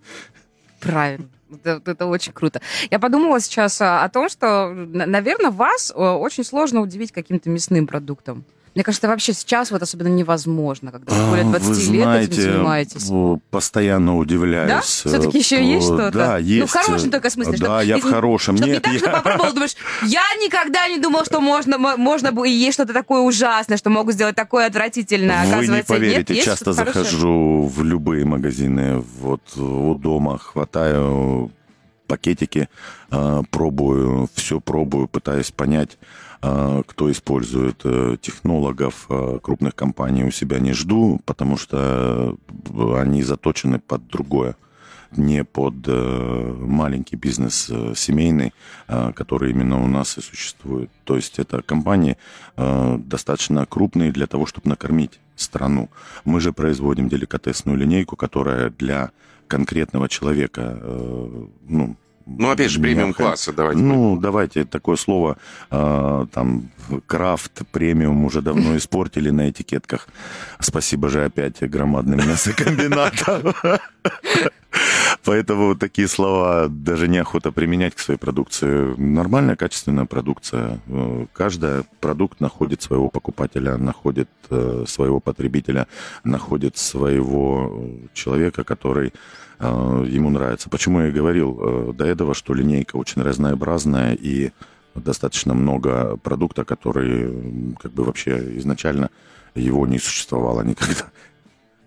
[0.81, 1.29] Правильно.
[1.65, 2.61] Это, очень круто.
[2.91, 8.45] Я подумала сейчас о том, что, наверное, вас э, очень сложно удивить каким-то мясным продуктом.
[8.79, 12.33] Мне кажется, вообще сейчас вот особенно невозможно, когда вы более А, 20 Вы лет знаете,
[12.33, 13.09] этим занимаетесь.
[13.11, 14.69] э, постоянно удивляюсь.
[14.69, 14.81] Да?
[14.83, 16.17] Все-таки еще есть Э, что-то?
[16.17, 16.61] Да, есть.
[16.61, 17.59] Ну, в хорошем только смысле.
[17.59, 18.57] Да, я в хорошем.
[18.57, 19.75] Чтоб не Нет, так, я- что попробовал, думаешь,
[20.07, 24.37] я никогда не думал, что можно, можно и есть что-то такое ужасное, что могут сделать
[24.37, 25.45] такое отвратительное.
[25.57, 27.05] Вы не поверите, нет, часто что-то хорошее?
[27.05, 31.51] захожу в любые магазины, вот у дома хватаю
[32.07, 32.69] пакетики,
[33.11, 36.07] э, пробую, все пробую, пытаюсь понять, э,
[36.41, 42.37] кто использует э, технологов э, крупных компаний у себя не жду, потому что
[42.71, 44.57] э, они заточены под другое
[45.11, 48.53] не под э, маленький бизнес семейный,
[48.89, 50.91] э, который именно у нас и существует.
[51.05, 52.17] То есть это компании
[52.57, 55.89] достаточно крупные для того, чтобы накормить страну.
[56.25, 59.11] Мы же производим деликатесную линейку, которая для
[59.47, 60.79] конкретного человека,
[61.69, 61.97] ну,
[62.37, 63.81] Ну, опять же, премиум класса, давайте.
[63.81, 65.39] ну, давайте такое слово,
[65.71, 66.71] э, там,
[67.07, 70.09] крафт, премиум уже давно испортили на этикетках.
[70.61, 73.55] Спасибо же опять громадным мясокомбинатам.
[75.25, 78.95] Поэтому такие слова даже неохота применять к своей продукции.
[78.97, 80.81] Нормальная, качественная продукция.
[80.87, 85.87] Э, каждый продукт находит своего покупателя, находит э, своего потребителя,
[86.25, 89.13] находит своего человека, который
[89.61, 90.71] ему нравится.
[90.71, 94.53] Почему я и говорил до этого, что линейка очень разнообразная и
[94.95, 99.11] достаточно много продукта, который как бы вообще изначально
[99.55, 101.07] его не существовало никогда.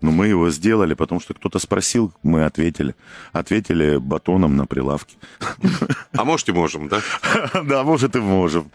[0.01, 2.95] Но мы его сделали, потому что кто-то спросил, мы ответили.
[3.31, 5.15] Ответили батоном на прилавке.
[6.13, 7.01] А может и можем, да?
[7.63, 8.71] Да, может и можем.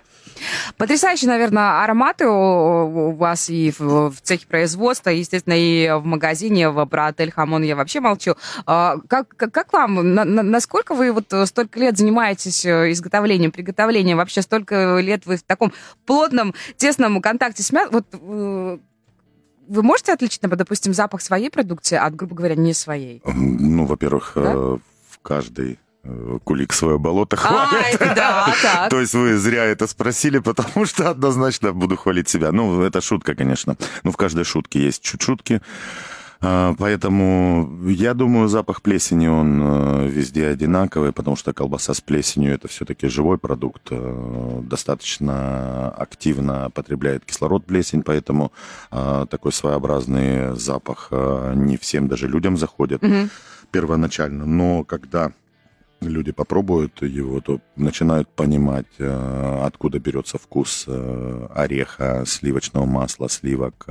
[0.76, 7.06] Потрясающие, наверное, ароматы у вас и в, цехе производства, естественно, и в магазине, в, про
[7.06, 8.34] отель Хамон я вообще молчу.
[8.66, 13.50] А, как, как, как вам, на, на, насколько вы вот столько лет занимаетесь э, изготовлением,
[13.50, 15.72] приготовлением, вообще столько лет вы в таком
[16.04, 18.78] плотном, тесном контакте с мясом, вот э,
[19.68, 23.22] вы можете отличить, допустим, запах своей продукции от, грубо говоря, не своей?
[23.24, 24.52] Ну, во-первых, да?
[24.54, 24.78] Э,
[25.10, 28.00] в каждой э, кулик свое болото хвалит.
[28.00, 28.90] А, да, так.
[28.90, 32.52] То есть вы зря это спросили, потому что однозначно буду хвалить себя.
[32.52, 33.76] Ну, это шутка, конечно.
[34.02, 35.60] Ну, в каждой шутке есть чуть шутки.
[36.40, 42.52] А, поэтому я думаю, запах плесени, он э, везде одинаковый, потому что колбаса с плесенью
[42.52, 48.52] это все-таки живой продукт, э, достаточно активно потребляет кислород плесень, поэтому
[48.90, 53.28] а, такой своеобразный запах э, не всем даже людям заходит угу.
[53.70, 54.44] первоначально.
[54.44, 55.32] Но когда
[56.00, 60.86] люди попробуют его, то начинают понимать, откуда берется вкус
[61.54, 63.86] ореха, сливочного масла, сливок,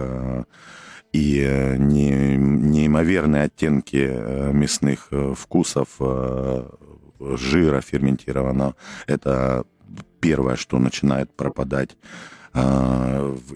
[1.16, 5.88] и э, не, неимоверные оттенки э, мясных э, вкусов,
[7.20, 8.76] жира ферментированного.
[9.08, 9.64] Это
[10.20, 11.96] первое, что начинает пропадать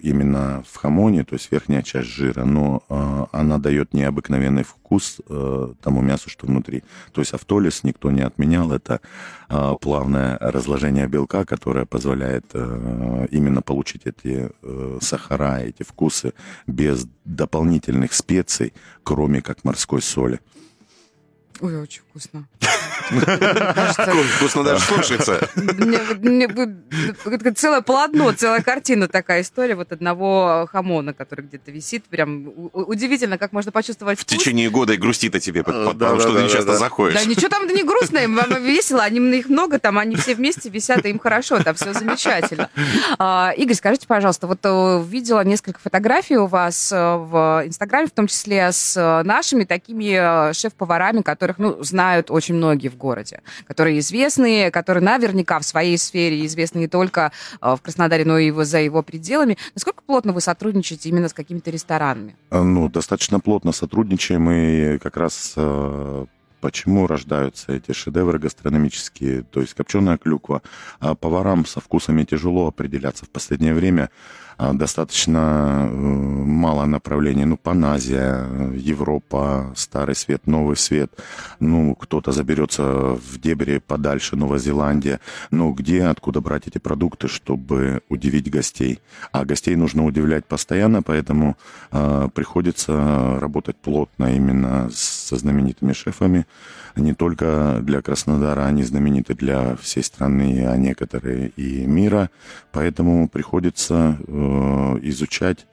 [0.02, 5.72] именно в хамоне, то есть верхняя часть жира, но а, она дает необыкновенный вкус э,
[5.80, 6.82] тому мясу, что внутри.
[7.12, 9.00] То есть автолиз никто не отменял, это
[9.48, 16.34] а, плавное разложение белка, которое позволяет э, именно получить эти э, сахара, эти вкусы
[16.66, 20.40] без дополнительных специй, кроме как морской соли.
[21.60, 22.48] Ой, очень вкусно.
[24.36, 25.40] Вкусно даже слушается.
[27.56, 32.04] Целое полотно, целая картина такая история вот одного хамона, который где-то висит.
[32.04, 36.48] Прям удивительно, как можно почувствовать В течение года и грустит о тебе, потому что ты
[36.48, 37.14] часто заходишь.
[37.14, 41.04] Да ничего там не грустно, им весело, они их много там, они все вместе висят,
[41.06, 42.70] и им хорошо, там все замечательно.
[43.18, 48.12] А, Игорь, скажите, пожалуйста, вот э, видела несколько фотографий у вас э, в Инстаграме, в
[48.12, 53.98] том числе с э, нашими такими шеф-поварами, которых, ну, знают очень многие в городе, которые
[53.98, 58.78] известны, которые наверняка в своей сфере известны не только э, в Краснодаре, но и за
[58.78, 59.56] его пределами.
[59.74, 62.36] Насколько плотно вы сотрудничаете именно с какими-то ресторанами?
[62.50, 66.26] Э, ну, достаточно плотно сотрудничаем и как раз э,
[66.60, 70.62] почему рождаются эти шедевры гастрономические, то есть копченая клюква.
[71.00, 74.10] А поварам со вкусами тяжело определяться в последнее время.
[74.62, 77.46] А, достаточно э, мало направлений.
[77.46, 81.10] Ну, Паназия, Европа, Старый Свет, Новый Свет.
[81.60, 85.20] Ну, кто-то заберется в дебри подальше, Новая Зеландия.
[85.50, 89.00] Ну, где, откуда брать эти продукты, чтобы удивить гостей?
[89.32, 91.56] А гостей нужно удивлять постоянно, поэтому
[91.90, 94.90] э, приходится работать плотно именно
[95.30, 96.46] со знаменитыми шефами.
[96.96, 102.30] Не только для Краснодара, они знамениты для всей страны, а некоторые и мира.
[102.72, 105.66] Поэтому приходится э, изучать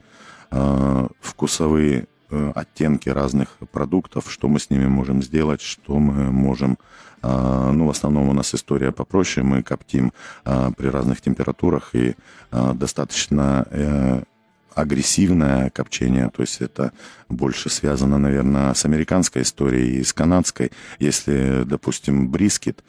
[0.52, 6.78] э, вкусовые э, оттенки разных продуктов, что мы с ними можем сделать, что мы можем
[7.20, 9.44] ну, в основном у нас история попроще.
[9.44, 10.12] Мы коптим
[10.44, 12.14] при разных температурах и
[12.52, 13.66] достаточно
[14.74, 16.92] агрессивное копчение, то есть это
[17.28, 20.70] больше связано, наверное, с американской историей и с канадской.
[20.98, 22.82] Если, допустим, брискет,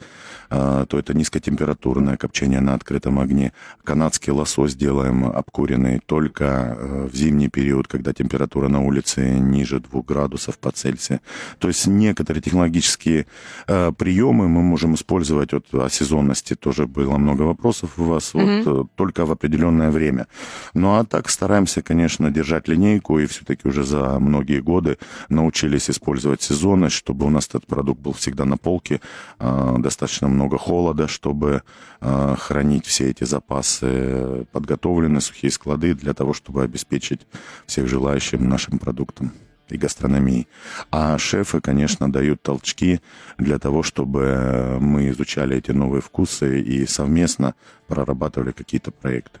[0.52, 3.52] а, то это низкотемпературное копчение на открытом огне.
[3.84, 6.44] Канадский лосось делаем обкуренный только
[6.76, 11.20] э, в зимний период, когда температура на улице ниже 2 градусов по Цельсию.
[11.60, 13.26] То есть некоторые технологические
[13.68, 16.56] э, приемы мы можем использовать вот, о сезонности.
[16.56, 18.34] Тоже было много вопросов у вас.
[18.34, 18.62] Mm-hmm.
[18.64, 20.26] Вот, э, только в определенное время.
[20.74, 26.42] Ну а так стараемся, конечно, держать линейку и все-таки уже за многие годы научились использовать
[26.42, 29.00] сезонность, чтобы у нас этот продукт был всегда на полке,
[29.38, 31.62] достаточно много холода, чтобы
[32.00, 37.20] э, хранить все эти запасы подготовлены, сухие склады для того, чтобы обеспечить
[37.66, 39.32] всех желающим нашим продуктам
[39.68, 40.46] и гастрономии.
[40.90, 43.00] А шефы, конечно, дают толчки
[43.38, 47.54] для того, чтобы мы изучали эти новые вкусы и совместно
[47.86, 49.40] прорабатывали какие-то проекты.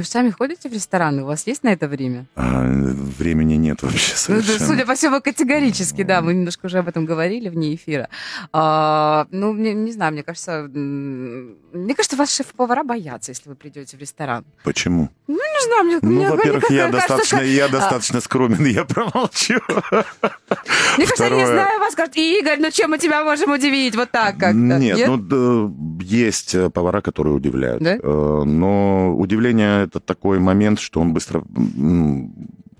[0.00, 2.24] Вы сами ходите в рестораны, у вас есть на это время?
[2.34, 2.62] А,
[3.18, 4.58] времени нет вообще Ну, совершенно.
[4.58, 6.22] да, судя по всему, категорически, да.
[6.22, 8.08] Мы немножко уже об этом говорили вне эфира.
[8.50, 13.98] А, ну, мне, не знаю, мне кажется, мне кажется, вас шеф-повара боятся, если вы придете
[13.98, 14.46] в ресторан.
[14.64, 15.10] Почему?
[15.28, 19.60] Не знаю, мне, Ну, мне- во-первых, я кажется, достаточно, что- я достаточно скромен, я промолчу.
[19.68, 21.46] Мне кажется, я не Второе.
[21.46, 23.94] знаю вас, скажут, Игорь, ну чем мы тебя можем удивить?
[23.96, 24.56] Вот так как-то.
[24.56, 25.70] Нет, ну да,
[26.02, 27.82] есть э, повара, которые удивляют.
[27.82, 27.96] Да?
[28.02, 31.42] Э, Но удивление это такой момент, что он быстро,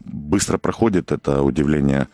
[0.05, 2.07] быстро проходит, это удивление.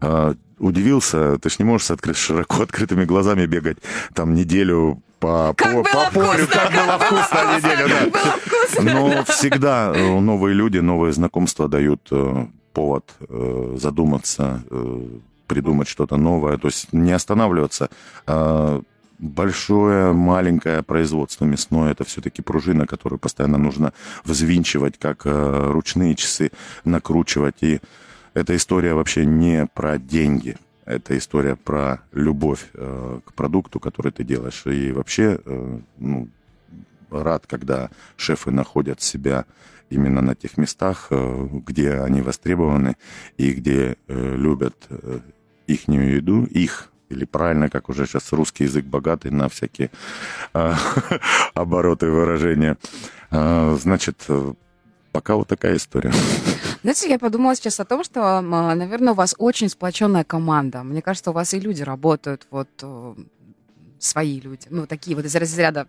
[0.00, 3.78] Э, Удивился, ты ж не можешь с откры- широко открытыми глазами бегать
[4.14, 7.98] там неделю по, Как по, было по полю, вкусно, как было вкусно неделю, да.
[7.98, 8.94] Как было вкусно.
[8.94, 14.62] Но всегда э, новые люди, новые знакомства дают э, повод э, задуматься,
[15.48, 17.88] придумать что-то новое, то есть не останавливаться.
[19.18, 23.92] Большое, маленькое производство мясное, это все-таки пружина, которую постоянно нужно
[24.24, 26.50] взвинчивать, как э, ручные часы,
[26.84, 27.62] накручивать.
[27.62, 27.80] И
[28.34, 30.56] эта история вообще не про деньги.
[30.84, 34.66] Это история про любовь э, к продукту, который ты делаешь.
[34.66, 36.28] И вообще, э, ну,
[37.10, 39.46] рад, когда шефы находят себя
[39.90, 42.96] именно на тех местах, э, где они востребованы
[43.36, 45.20] и где э, любят э,
[45.66, 49.90] ихнюю еду, их или правильно, как уже сейчас русский язык богатый на всякие
[50.52, 50.74] э,
[51.54, 52.76] обороты выражения.
[53.30, 54.26] Э, Значит,
[55.12, 56.12] пока вот такая история.
[56.82, 60.82] Знаете, я подумала сейчас о том, что, наверное, у вас очень сплоченная команда.
[60.82, 63.14] Мне кажется, у вас и люди работают, вот э,
[63.98, 65.86] свои люди, ну, такие вот из разряда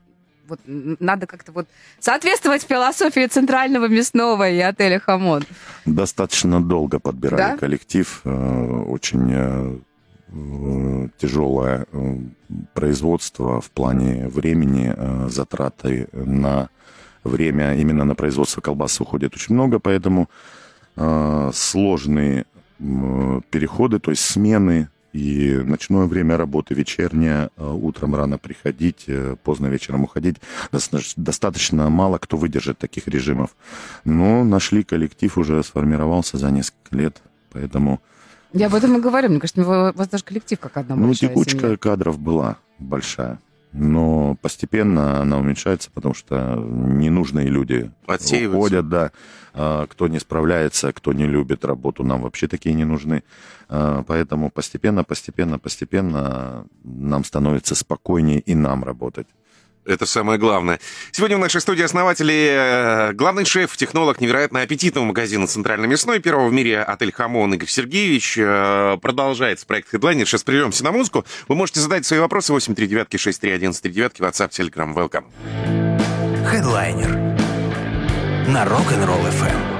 [0.47, 1.67] вот надо как-то вот
[1.99, 5.43] соответствовать философии центрального мясного и отеля Хамон.
[5.85, 7.57] Достаточно долго подбирали Да?
[7.57, 8.29] коллектив, э,
[8.87, 9.77] очень э,
[11.17, 12.17] тяжелое э,
[12.73, 16.69] производство в плане времени, э, затраты на
[17.23, 20.29] время именно на производство колбасы уходит очень много, поэтому
[20.95, 22.45] э, сложные
[23.49, 29.05] переходы, то есть смены и ночное время работы, вечернее, утром рано приходить,
[29.43, 30.35] поздно вечером уходить.
[30.73, 33.55] Достаточно, достаточно мало кто выдержит таких режимов.
[34.03, 37.21] Но нашли коллектив, уже сформировался за несколько лет,
[37.53, 38.01] поэтому
[38.55, 39.29] Я об этом и говорю.
[39.29, 41.77] Мне кажется, у вас даже коллектив как одна ну, большая текучка семья.
[41.77, 43.39] кадров была большая.
[43.73, 48.57] Но постепенно она уменьшается, потому что ненужные люди Отсеиваются.
[48.57, 49.11] уходят, да.
[49.53, 53.23] А, Кто не справляется, кто не любит работу, нам вообще такие не нужны.
[53.67, 59.27] А, Поэтому постепенно, постепенно, постепенно нам становится спокойнее и нам работать.
[59.85, 60.79] Это самое главное.
[61.11, 66.47] Сегодня в нашей студии основатели, э, главный шеф, технолог невероятно аппетитного магазина «Центральный мясной», первого
[66.47, 68.37] в мире отель «Хамон» Игорь Сергеевич.
[68.37, 70.27] Э, Продолжается проект «Хедлайнер».
[70.27, 71.25] Сейчас прервемся на музыку.
[71.47, 75.25] Вы можете задать свои вопросы 839-631-39, WhatsApp, Telegram, welcome.
[76.47, 77.11] Хедлайнер
[78.47, 79.74] на Rock'n'Roll FM.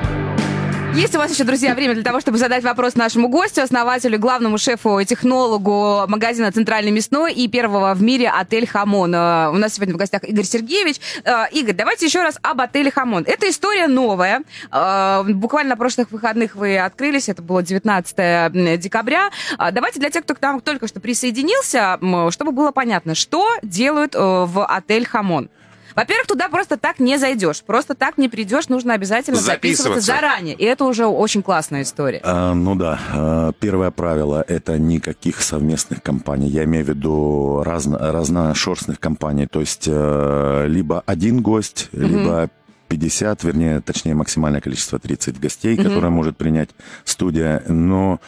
[0.96, 4.58] Есть у вас еще, друзья, время для того, чтобы задать вопрос нашему гостю, основателю, главному
[4.58, 9.14] шефу и технологу магазина «Центральный мясной» и первого в мире отель «Хамон».
[9.14, 11.02] Э, У нас сегодня в гостях Игорь Сергеевич.
[11.26, 13.26] Э, Игорь, давайте еще раз об отеле «Хамон».
[13.28, 14.44] Это история новая.
[14.72, 19.32] Э, Буквально на прошлых выходных вы открылись, это было 19 декабря.
[19.58, 22.00] Давайте для тех, кто к нам только что присоединился,
[22.32, 25.50] чтобы было понятно, что делают в отель «Хамон».
[25.96, 30.06] Во-первых, туда просто так не зайдешь, просто так не придешь, нужно обязательно записываться Записываться.
[30.06, 30.56] заранее.
[30.56, 32.20] И это уже очень классная история.
[32.24, 36.50] А, ну да, а, первое правило– это никаких совместных компаний.
[36.50, 39.48] Я имею в виду разно, разношерстных компаний.
[39.48, 42.50] То есть э, либо один гость, либо
[42.88, 46.70] 50, вернее, точнее, максимальное количество 30 гостей, которое может принять
[47.04, 47.64] студия.
[47.68, 48.20] Но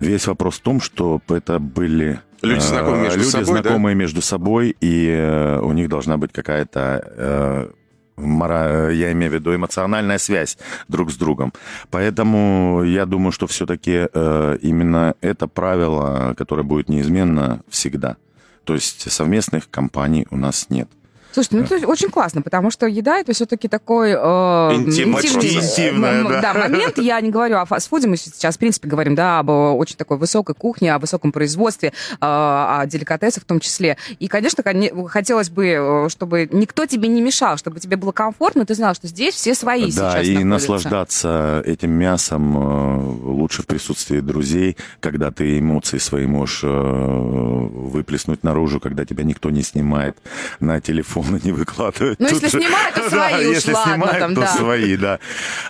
[0.00, 3.62] весь вопрос в том, что это были Люди, э, знакомые между люди, собой, да?
[3.62, 7.70] знакомые между собой, и э, у них должна быть какая-то э,
[8.16, 11.52] мора- я имею в виду эмоциональная связь друг с другом.
[11.90, 18.16] Поэтому я думаю, что все-таки э, именно это правило, которое будет неизменно всегда.
[18.64, 20.88] То есть совместных компаний у нас нет.
[21.32, 26.20] Слушайте, ну это очень классно, потому что еда это все-таки такой э, Интим- интимный, интимное,
[26.24, 26.52] м, да.
[26.54, 26.98] момент.
[26.98, 30.54] Я не говорю о фастфуде, мы сейчас, в принципе, говорим, да, об очень такой высокой
[30.54, 33.96] кухне, о высоком производстве, э, о деликатесах в том числе.
[34.18, 38.66] И, конечно, коне- хотелось бы, э, чтобы никто тебе не мешал, чтобы тебе было комфортно,
[38.66, 40.44] ты знал, что здесь все свои да, сейчас и находятся.
[40.46, 48.42] наслаждаться этим мясом э, лучше в присутствии друзей, когда ты эмоции свои можешь э, выплеснуть
[48.42, 50.16] наружу, когда тебя никто не снимает
[50.60, 52.18] на телефон и не выкладывает.
[52.20, 54.46] Ну, если же- снимают, то Да, свои уж, если ладно, снимают, там, то да.
[54.56, 55.18] свои, да.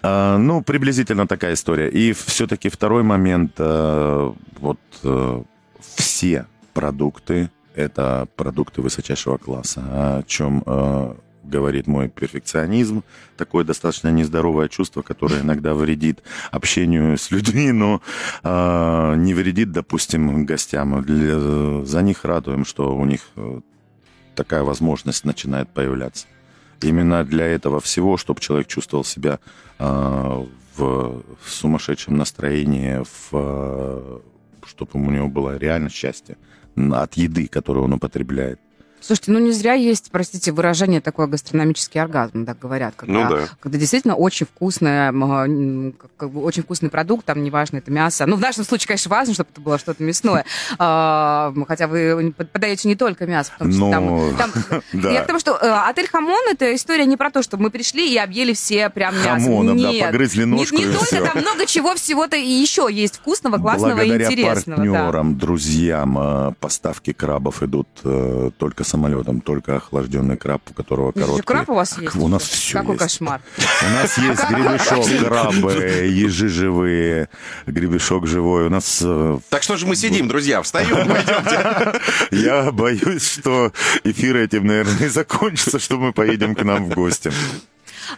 [0.02, 1.88] А, Ну, приблизительно такая история.
[1.88, 5.42] И все-таки второй момент, э, вот э,
[5.96, 13.02] все продукты это продукты высочайшего класса, о чем э, говорит мой перфекционизм,
[13.36, 18.00] такое достаточно нездоровое чувство, которое иногда вредит общению с людьми, но
[18.42, 21.02] э, не вредит, допустим, гостям.
[21.02, 23.20] Для, за них радуем, что у них
[24.34, 26.26] такая возможность начинает появляться.
[26.80, 29.38] Именно для этого всего, чтобы человек чувствовал себя
[29.78, 30.44] э,
[30.76, 34.18] в сумасшедшем настроении, в, э,
[34.66, 36.36] чтобы у него было реально счастье
[36.76, 38.60] от еды, которую он употребляет.
[39.02, 42.94] Слушайте, ну не зря есть, простите, выражение такое гастрономический оргазм, так говорят.
[42.96, 43.48] Когда, ну да.
[43.60, 45.12] Когда действительно очень вкусное,
[46.16, 48.26] как бы очень вкусный продукт, там неважно, это мясо.
[48.26, 50.44] Ну, в нашем случае, конечно, важно, чтобы это было что-то мясное.
[50.78, 53.90] А, хотя вы подаете не только мясо, потому что Но...
[54.36, 54.36] там...
[54.36, 55.10] там да.
[55.10, 58.12] Я к тому, что э, отель Хамон это история не про то, что мы пришли
[58.12, 59.30] и объели все прям мясо.
[59.30, 60.00] Хамоном, Нет.
[60.00, 61.24] да, погрызли ножку Не, не только, все.
[61.24, 64.78] там много чего всего-то и еще есть вкусного, классного Благодаря и интересного.
[64.78, 65.40] партнерам, да.
[65.40, 71.42] друзьям э, поставки крабов идут э, только самолетом, только охлажденный краб, у которого короткий...
[71.42, 72.14] краб у вас есть?
[72.14, 73.02] У нас все Какой есть.
[73.04, 73.40] кошмар.
[73.58, 75.72] У нас есть гребешок, крабы,
[76.10, 77.28] ежи живые,
[77.66, 78.66] гребешок живой.
[78.66, 79.00] У нас...
[79.02, 80.60] э, Так что же мы сидим, друзья?
[80.62, 82.00] Встаем, пойдемте.
[82.30, 83.72] Я боюсь, что
[84.04, 87.32] эфир этим, наверное, закончится, что мы поедем к нам в гости.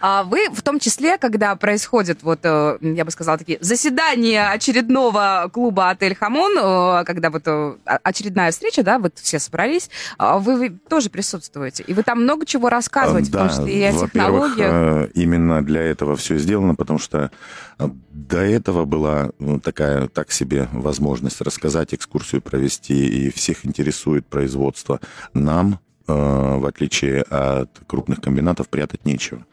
[0.01, 5.51] А вы в том числе, когда происходит, вот, э, я бы сказала, такие заседания очередного
[5.53, 10.57] клуба «Отель Хамон», э, когда вот э, очередная встреча, да, вот все собрались, а вы,
[10.57, 13.93] вы тоже присутствуете, и вы там много чего рассказываете, Да, в том числе и о
[13.93, 15.11] технологиях.
[15.15, 17.31] именно для этого все сделано, потому что
[17.79, 19.31] до этого была
[19.63, 25.01] такая, так себе возможность рассказать, экскурсию провести, и всех интересует производство.
[25.33, 29.45] Нам, в отличие от крупных комбинатов, прятать нечего.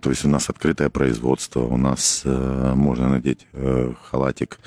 [0.00, 4.58] То есть у нас открытое производство, у нас э, можно надеть э, халатик,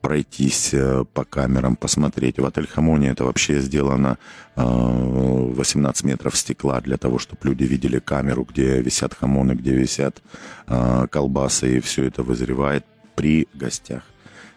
[0.00, 2.38] пройтись э, по камерам, посмотреть.
[2.38, 4.18] В отель Хамоне это вообще сделано
[4.56, 10.22] э, 18 метров стекла для того, чтобы люди видели камеру, где висят хамоны, где висят
[10.66, 12.84] э, колбасы, и все это вызревает
[13.14, 14.02] при гостях.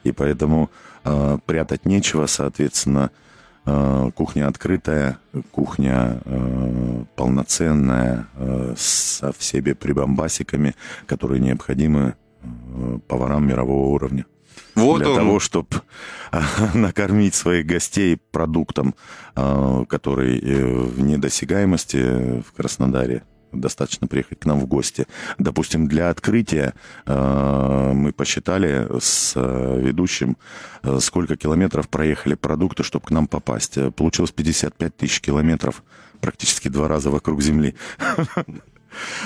[0.04, 0.70] И поэтому
[1.04, 3.31] э, прятать нечего, соответственно, э,
[3.64, 5.20] кухня открытая,
[5.52, 14.26] кухня э, полноценная, э, со всеми прибамбасиками, которые необходимы э, поварам мирового уровня.
[14.76, 15.16] Вот для он.
[15.18, 15.82] того, чтобы
[16.74, 18.96] накормить своих гостей продуктом,
[19.36, 23.24] э, который э, в недосягаемости в Краснодаре.
[23.52, 25.08] Достаточно приехать к нам в гости.
[25.38, 26.74] Допустим, для открытия
[27.06, 30.38] э, мы посчитали с э, ведущим,
[30.84, 33.78] э, сколько километров проехали продукты, чтобы к нам попасть.
[33.96, 35.84] Получилось 55 тысяч километров,
[36.22, 37.76] практически два раза вокруг Земли.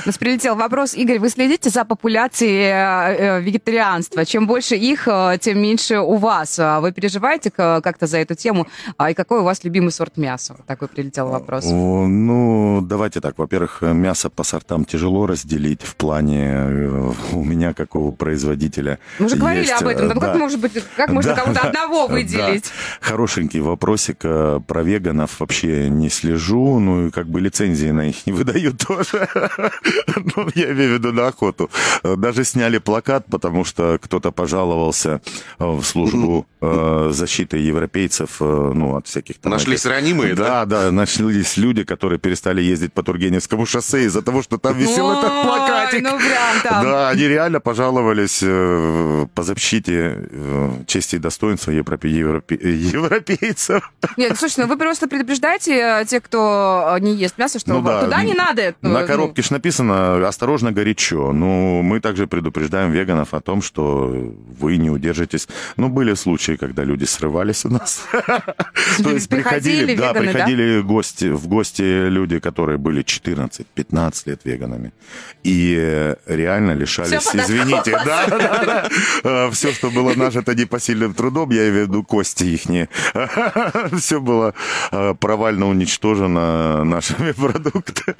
[0.03, 0.93] У нас прилетел вопрос.
[0.93, 4.25] Игорь, вы следите за популяцией э, э, вегетарианства?
[4.25, 6.59] Чем больше их, э, тем меньше у вас.
[6.59, 8.67] А Вы переживаете как-то за эту тему?
[8.97, 10.55] А, И какой у вас любимый сорт мяса?
[10.67, 11.65] Такой прилетел вопрос.
[11.65, 13.37] Ну, давайте так.
[13.37, 18.99] Во-первых, мясо по сортам тяжело разделить в плане у меня, как у производителя.
[19.19, 20.07] Мы уже говорили есть, об этом.
[20.09, 20.37] Ну, как да.
[20.37, 22.13] может быть, как можно Да, кого-то да, одного да.
[22.13, 22.71] выделить?
[23.01, 28.33] Хорошенький вопросик про веганов вообще не слежу, ну и как бы лицензии на них не
[28.33, 29.27] выдают тоже.
[30.35, 31.69] Ну, я имею в виду на охоту.
[32.03, 35.21] Даже сняли плакат, потому что кто-то пожаловался
[35.59, 39.51] э, в службу э, защиты европейцев, э, ну, от всяких там...
[39.51, 40.65] Нашлись ранимые, да?
[40.65, 45.11] Да, да, нашлись люди, которые перестали ездить по Тургеневскому шоссе из-за того, что там висел
[45.11, 46.01] этот плакатик.
[46.03, 46.83] ну прям там.
[46.83, 48.39] Да, они реально пожаловались
[49.33, 50.29] по защите
[50.87, 53.91] чести и достоинства европе- европе- европейцев.
[54.17, 58.03] Нет, слушай, ну вы просто предупреждаете тех, кто не ест мясо, что Ну да.
[58.03, 58.75] туда не надо.
[58.81, 61.31] На коробке ж написано «осторожно, горячо».
[61.33, 64.07] Ну, мы также предупреждаем веганов о том, что
[64.59, 65.47] вы не удержитесь.
[65.77, 68.07] Ну, были случаи, когда люди срывались у нас.
[69.03, 74.91] То есть Приходили да, приходили гости, в гости люди, которые были 14-15 лет веганами.
[75.43, 78.89] И реально лишались, извините, да, да,
[79.23, 79.51] да.
[79.51, 82.89] Все, что было нажито непосильным трудом, я имею в виду кости ихние,
[83.97, 84.53] все было
[84.91, 88.15] э, провально уничтожено нашими продуктами.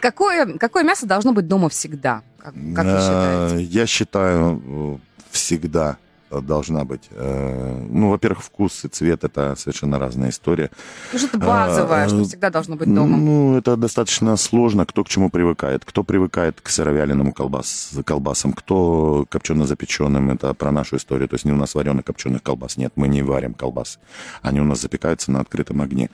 [0.00, 2.22] Какое, какое мясо должно быть дома всегда?
[2.38, 3.56] Как, как вы считаете?
[3.56, 4.96] Э, Я считаю, э,
[5.30, 5.96] всегда
[6.30, 7.08] должна быть.
[7.10, 10.70] э, Ну, во-первых, вкус и цвет это совершенно разная история.
[11.12, 13.16] Ну, что-то базовое, а, что всегда должно быть дома.
[13.16, 15.84] Ну, это достаточно сложно, кто к чему привыкает.
[15.86, 20.30] Кто привыкает к сыровяленому колбас, колбасам, кто копчено-запеченным.
[20.30, 21.28] Это про нашу историю.
[21.28, 23.98] То есть не у нас вареных копченых колбас нет, мы не варим колбасы.
[24.42, 26.10] Они у нас запекаются на открытом огне.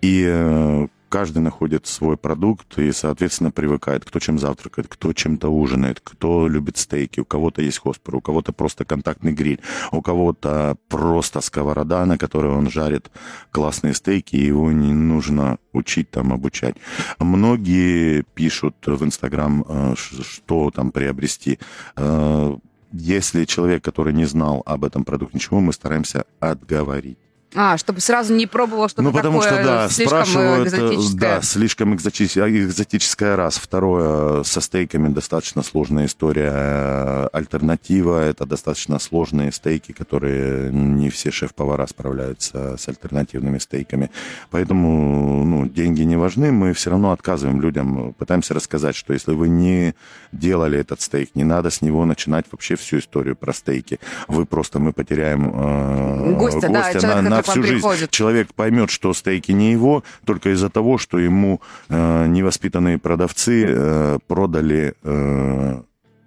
[0.00, 6.00] И э, каждый находит свой продукт и, соответственно, привыкает, кто чем завтракает, кто чем-то ужинает,
[6.02, 9.60] кто любит стейки, у кого-то есть хоспер, у кого-то просто контактный гриль,
[9.90, 13.10] у кого-то просто сковорода, на которой он жарит
[13.50, 16.76] классные стейки, и его не нужно учить там, обучать.
[17.18, 21.58] Многие пишут в Инстаграм, э, что там приобрести.
[21.96, 22.56] Э,
[22.90, 27.18] если человек, который не знал об этом продукте ничего, мы стараемся отговорить.
[27.54, 30.76] А, чтобы сразу не пробовал что-то Ну, потому такое что, да, слишком э, спрашивают, э,
[30.76, 31.20] экзотическое.
[31.20, 33.56] да, слишком экзотическое, экзотическое раз.
[33.56, 36.50] Второе, со стейками достаточно сложная история.
[36.52, 44.10] Э, Альтернатива, это достаточно сложные стейки, которые не все шеф-повара справляются с альтернативными стейками.
[44.50, 49.48] Поэтому, ну, деньги не важны, мы все равно отказываем людям, пытаемся рассказать, что если вы
[49.48, 49.94] не
[50.32, 54.00] делали этот стейк, не надо с него начинать вообще всю историю про стейки.
[54.28, 57.74] Вы просто, мы потеряем э, Гостя, да, гостя человека, на, на всю жизнь.
[57.76, 58.10] приходит.
[58.10, 64.18] Человек поймет, что стейки не его, только из-за того, что ему э, невоспитанные продавцы э,
[64.26, 65.82] продали э,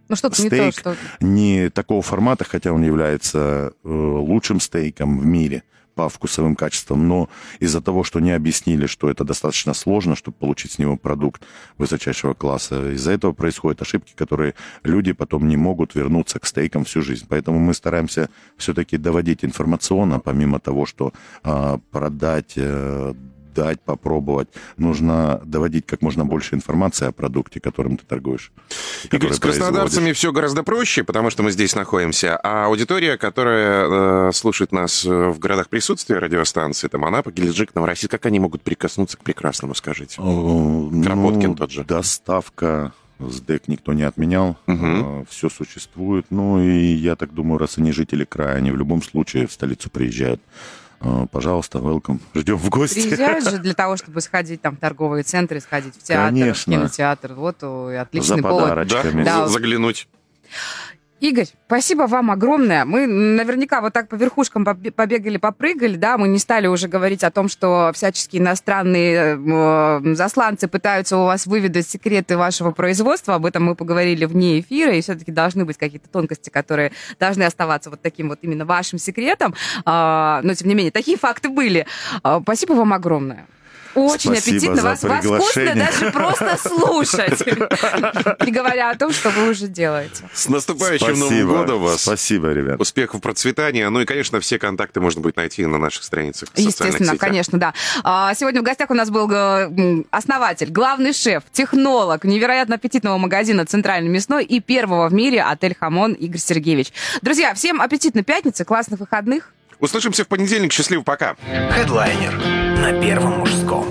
[0.07, 0.95] Ну, что-то не то, стейк что...
[1.20, 5.63] не такого формата, хотя он является э, лучшим стейком в мире
[5.95, 7.29] по вкусовым качествам, но
[7.59, 11.41] из-за того, что не объяснили, что это достаточно сложно, чтобы получить с него продукт
[11.77, 17.01] высочайшего класса, из-за этого происходят ошибки, которые люди потом не могут вернуться к стейкам всю
[17.01, 17.25] жизнь.
[17.27, 23.13] Поэтому мы стараемся все-таки доводить информационно, помимо того, что а, продать э,
[23.55, 24.49] дать, попробовать.
[24.77, 28.51] Нужно доводить как можно больше информации о продукте, которым ты торгуешь.
[29.11, 32.37] Игорь, с краснодарцами все гораздо проще, потому что мы здесь находимся.
[32.43, 38.11] А аудитория, которая э, слушает нас э, в городах присутствия радиостанции, там Анапа, Геленджик, Новороссийск,
[38.11, 40.21] как они могут прикоснуться к прекрасному, скажите?
[40.21, 41.83] О, Кропоткин ну, тот же.
[41.85, 45.25] Доставка СДЭК никто не отменял, Мгм.
[45.29, 46.25] все существует.
[46.29, 49.89] Ну и я так думаю, раз они жители края, они в любом случае в столицу
[49.89, 50.41] приезжают.
[51.05, 52.19] Э, Пожалуйста, welcome.
[52.33, 53.01] Ждем в гости.
[53.07, 56.73] Приезжают же для того, чтобы сходить там в торговые центры, сходить в театр, Конечно.
[56.73, 57.33] в кинотеатр.
[57.33, 58.87] Вот и отличный За повод.
[58.87, 59.03] Да.
[59.03, 59.45] Да.
[59.45, 60.07] за- заглянуть.
[61.22, 62.84] Игорь, спасибо вам огромное.
[62.84, 67.24] Мы наверняка вот так по верхушкам побе- побегали, попрыгали, да, мы не стали уже говорить
[67.24, 73.36] о том, что всяческие иностранные э, засланцы пытаются у вас выведать секреты вашего производства.
[73.36, 77.89] Об этом мы поговорили вне эфира, и все-таки должны быть какие-то тонкости, которые должны оставаться
[77.89, 79.55] вот таким вот именно вашим секретом.
[79.86, 81.88] А, но, тем не менее, такие факты были.
[82.24, 83.45] А, спасибо вам огромное.
[83.95, 84.75] Очень Спасибо аппетитно.
[84.75, 87.45] за Вас, вас вкусно даже просто слушать.
[88.45, 90.23] Не говоря о том, что вы уже делаете.
[90.33, 92.01] С наступающим Новым годом вас.
[92.01, 92.79] Спасибо, ребят.
[92.79, 93.89] Успехов, процветания.
[93.89, 97.73] Ну и, конечно, все контакты можно будет найти на наших страницах Естественно, конечно, да.
[98.03, 103.65] А, Сегодня в гостях у нас был э, основатель, главный шеф, технолог невероятно аппетитного магазина
[103.65, 106.91] «Центральный мясной» и первого в мире отель «Хамон» Игорь Сергеевич.
[107.21, 109.53] Друзья, всем аппетитной пятницы, классных выходных.
[109.80, 110.73] Услышимся в понедельник.
[110.73, 111.36] Счастливо, пока.
[111.71, 112.34] Хедлайнер
[112.80, 113.88] на Первом мужском.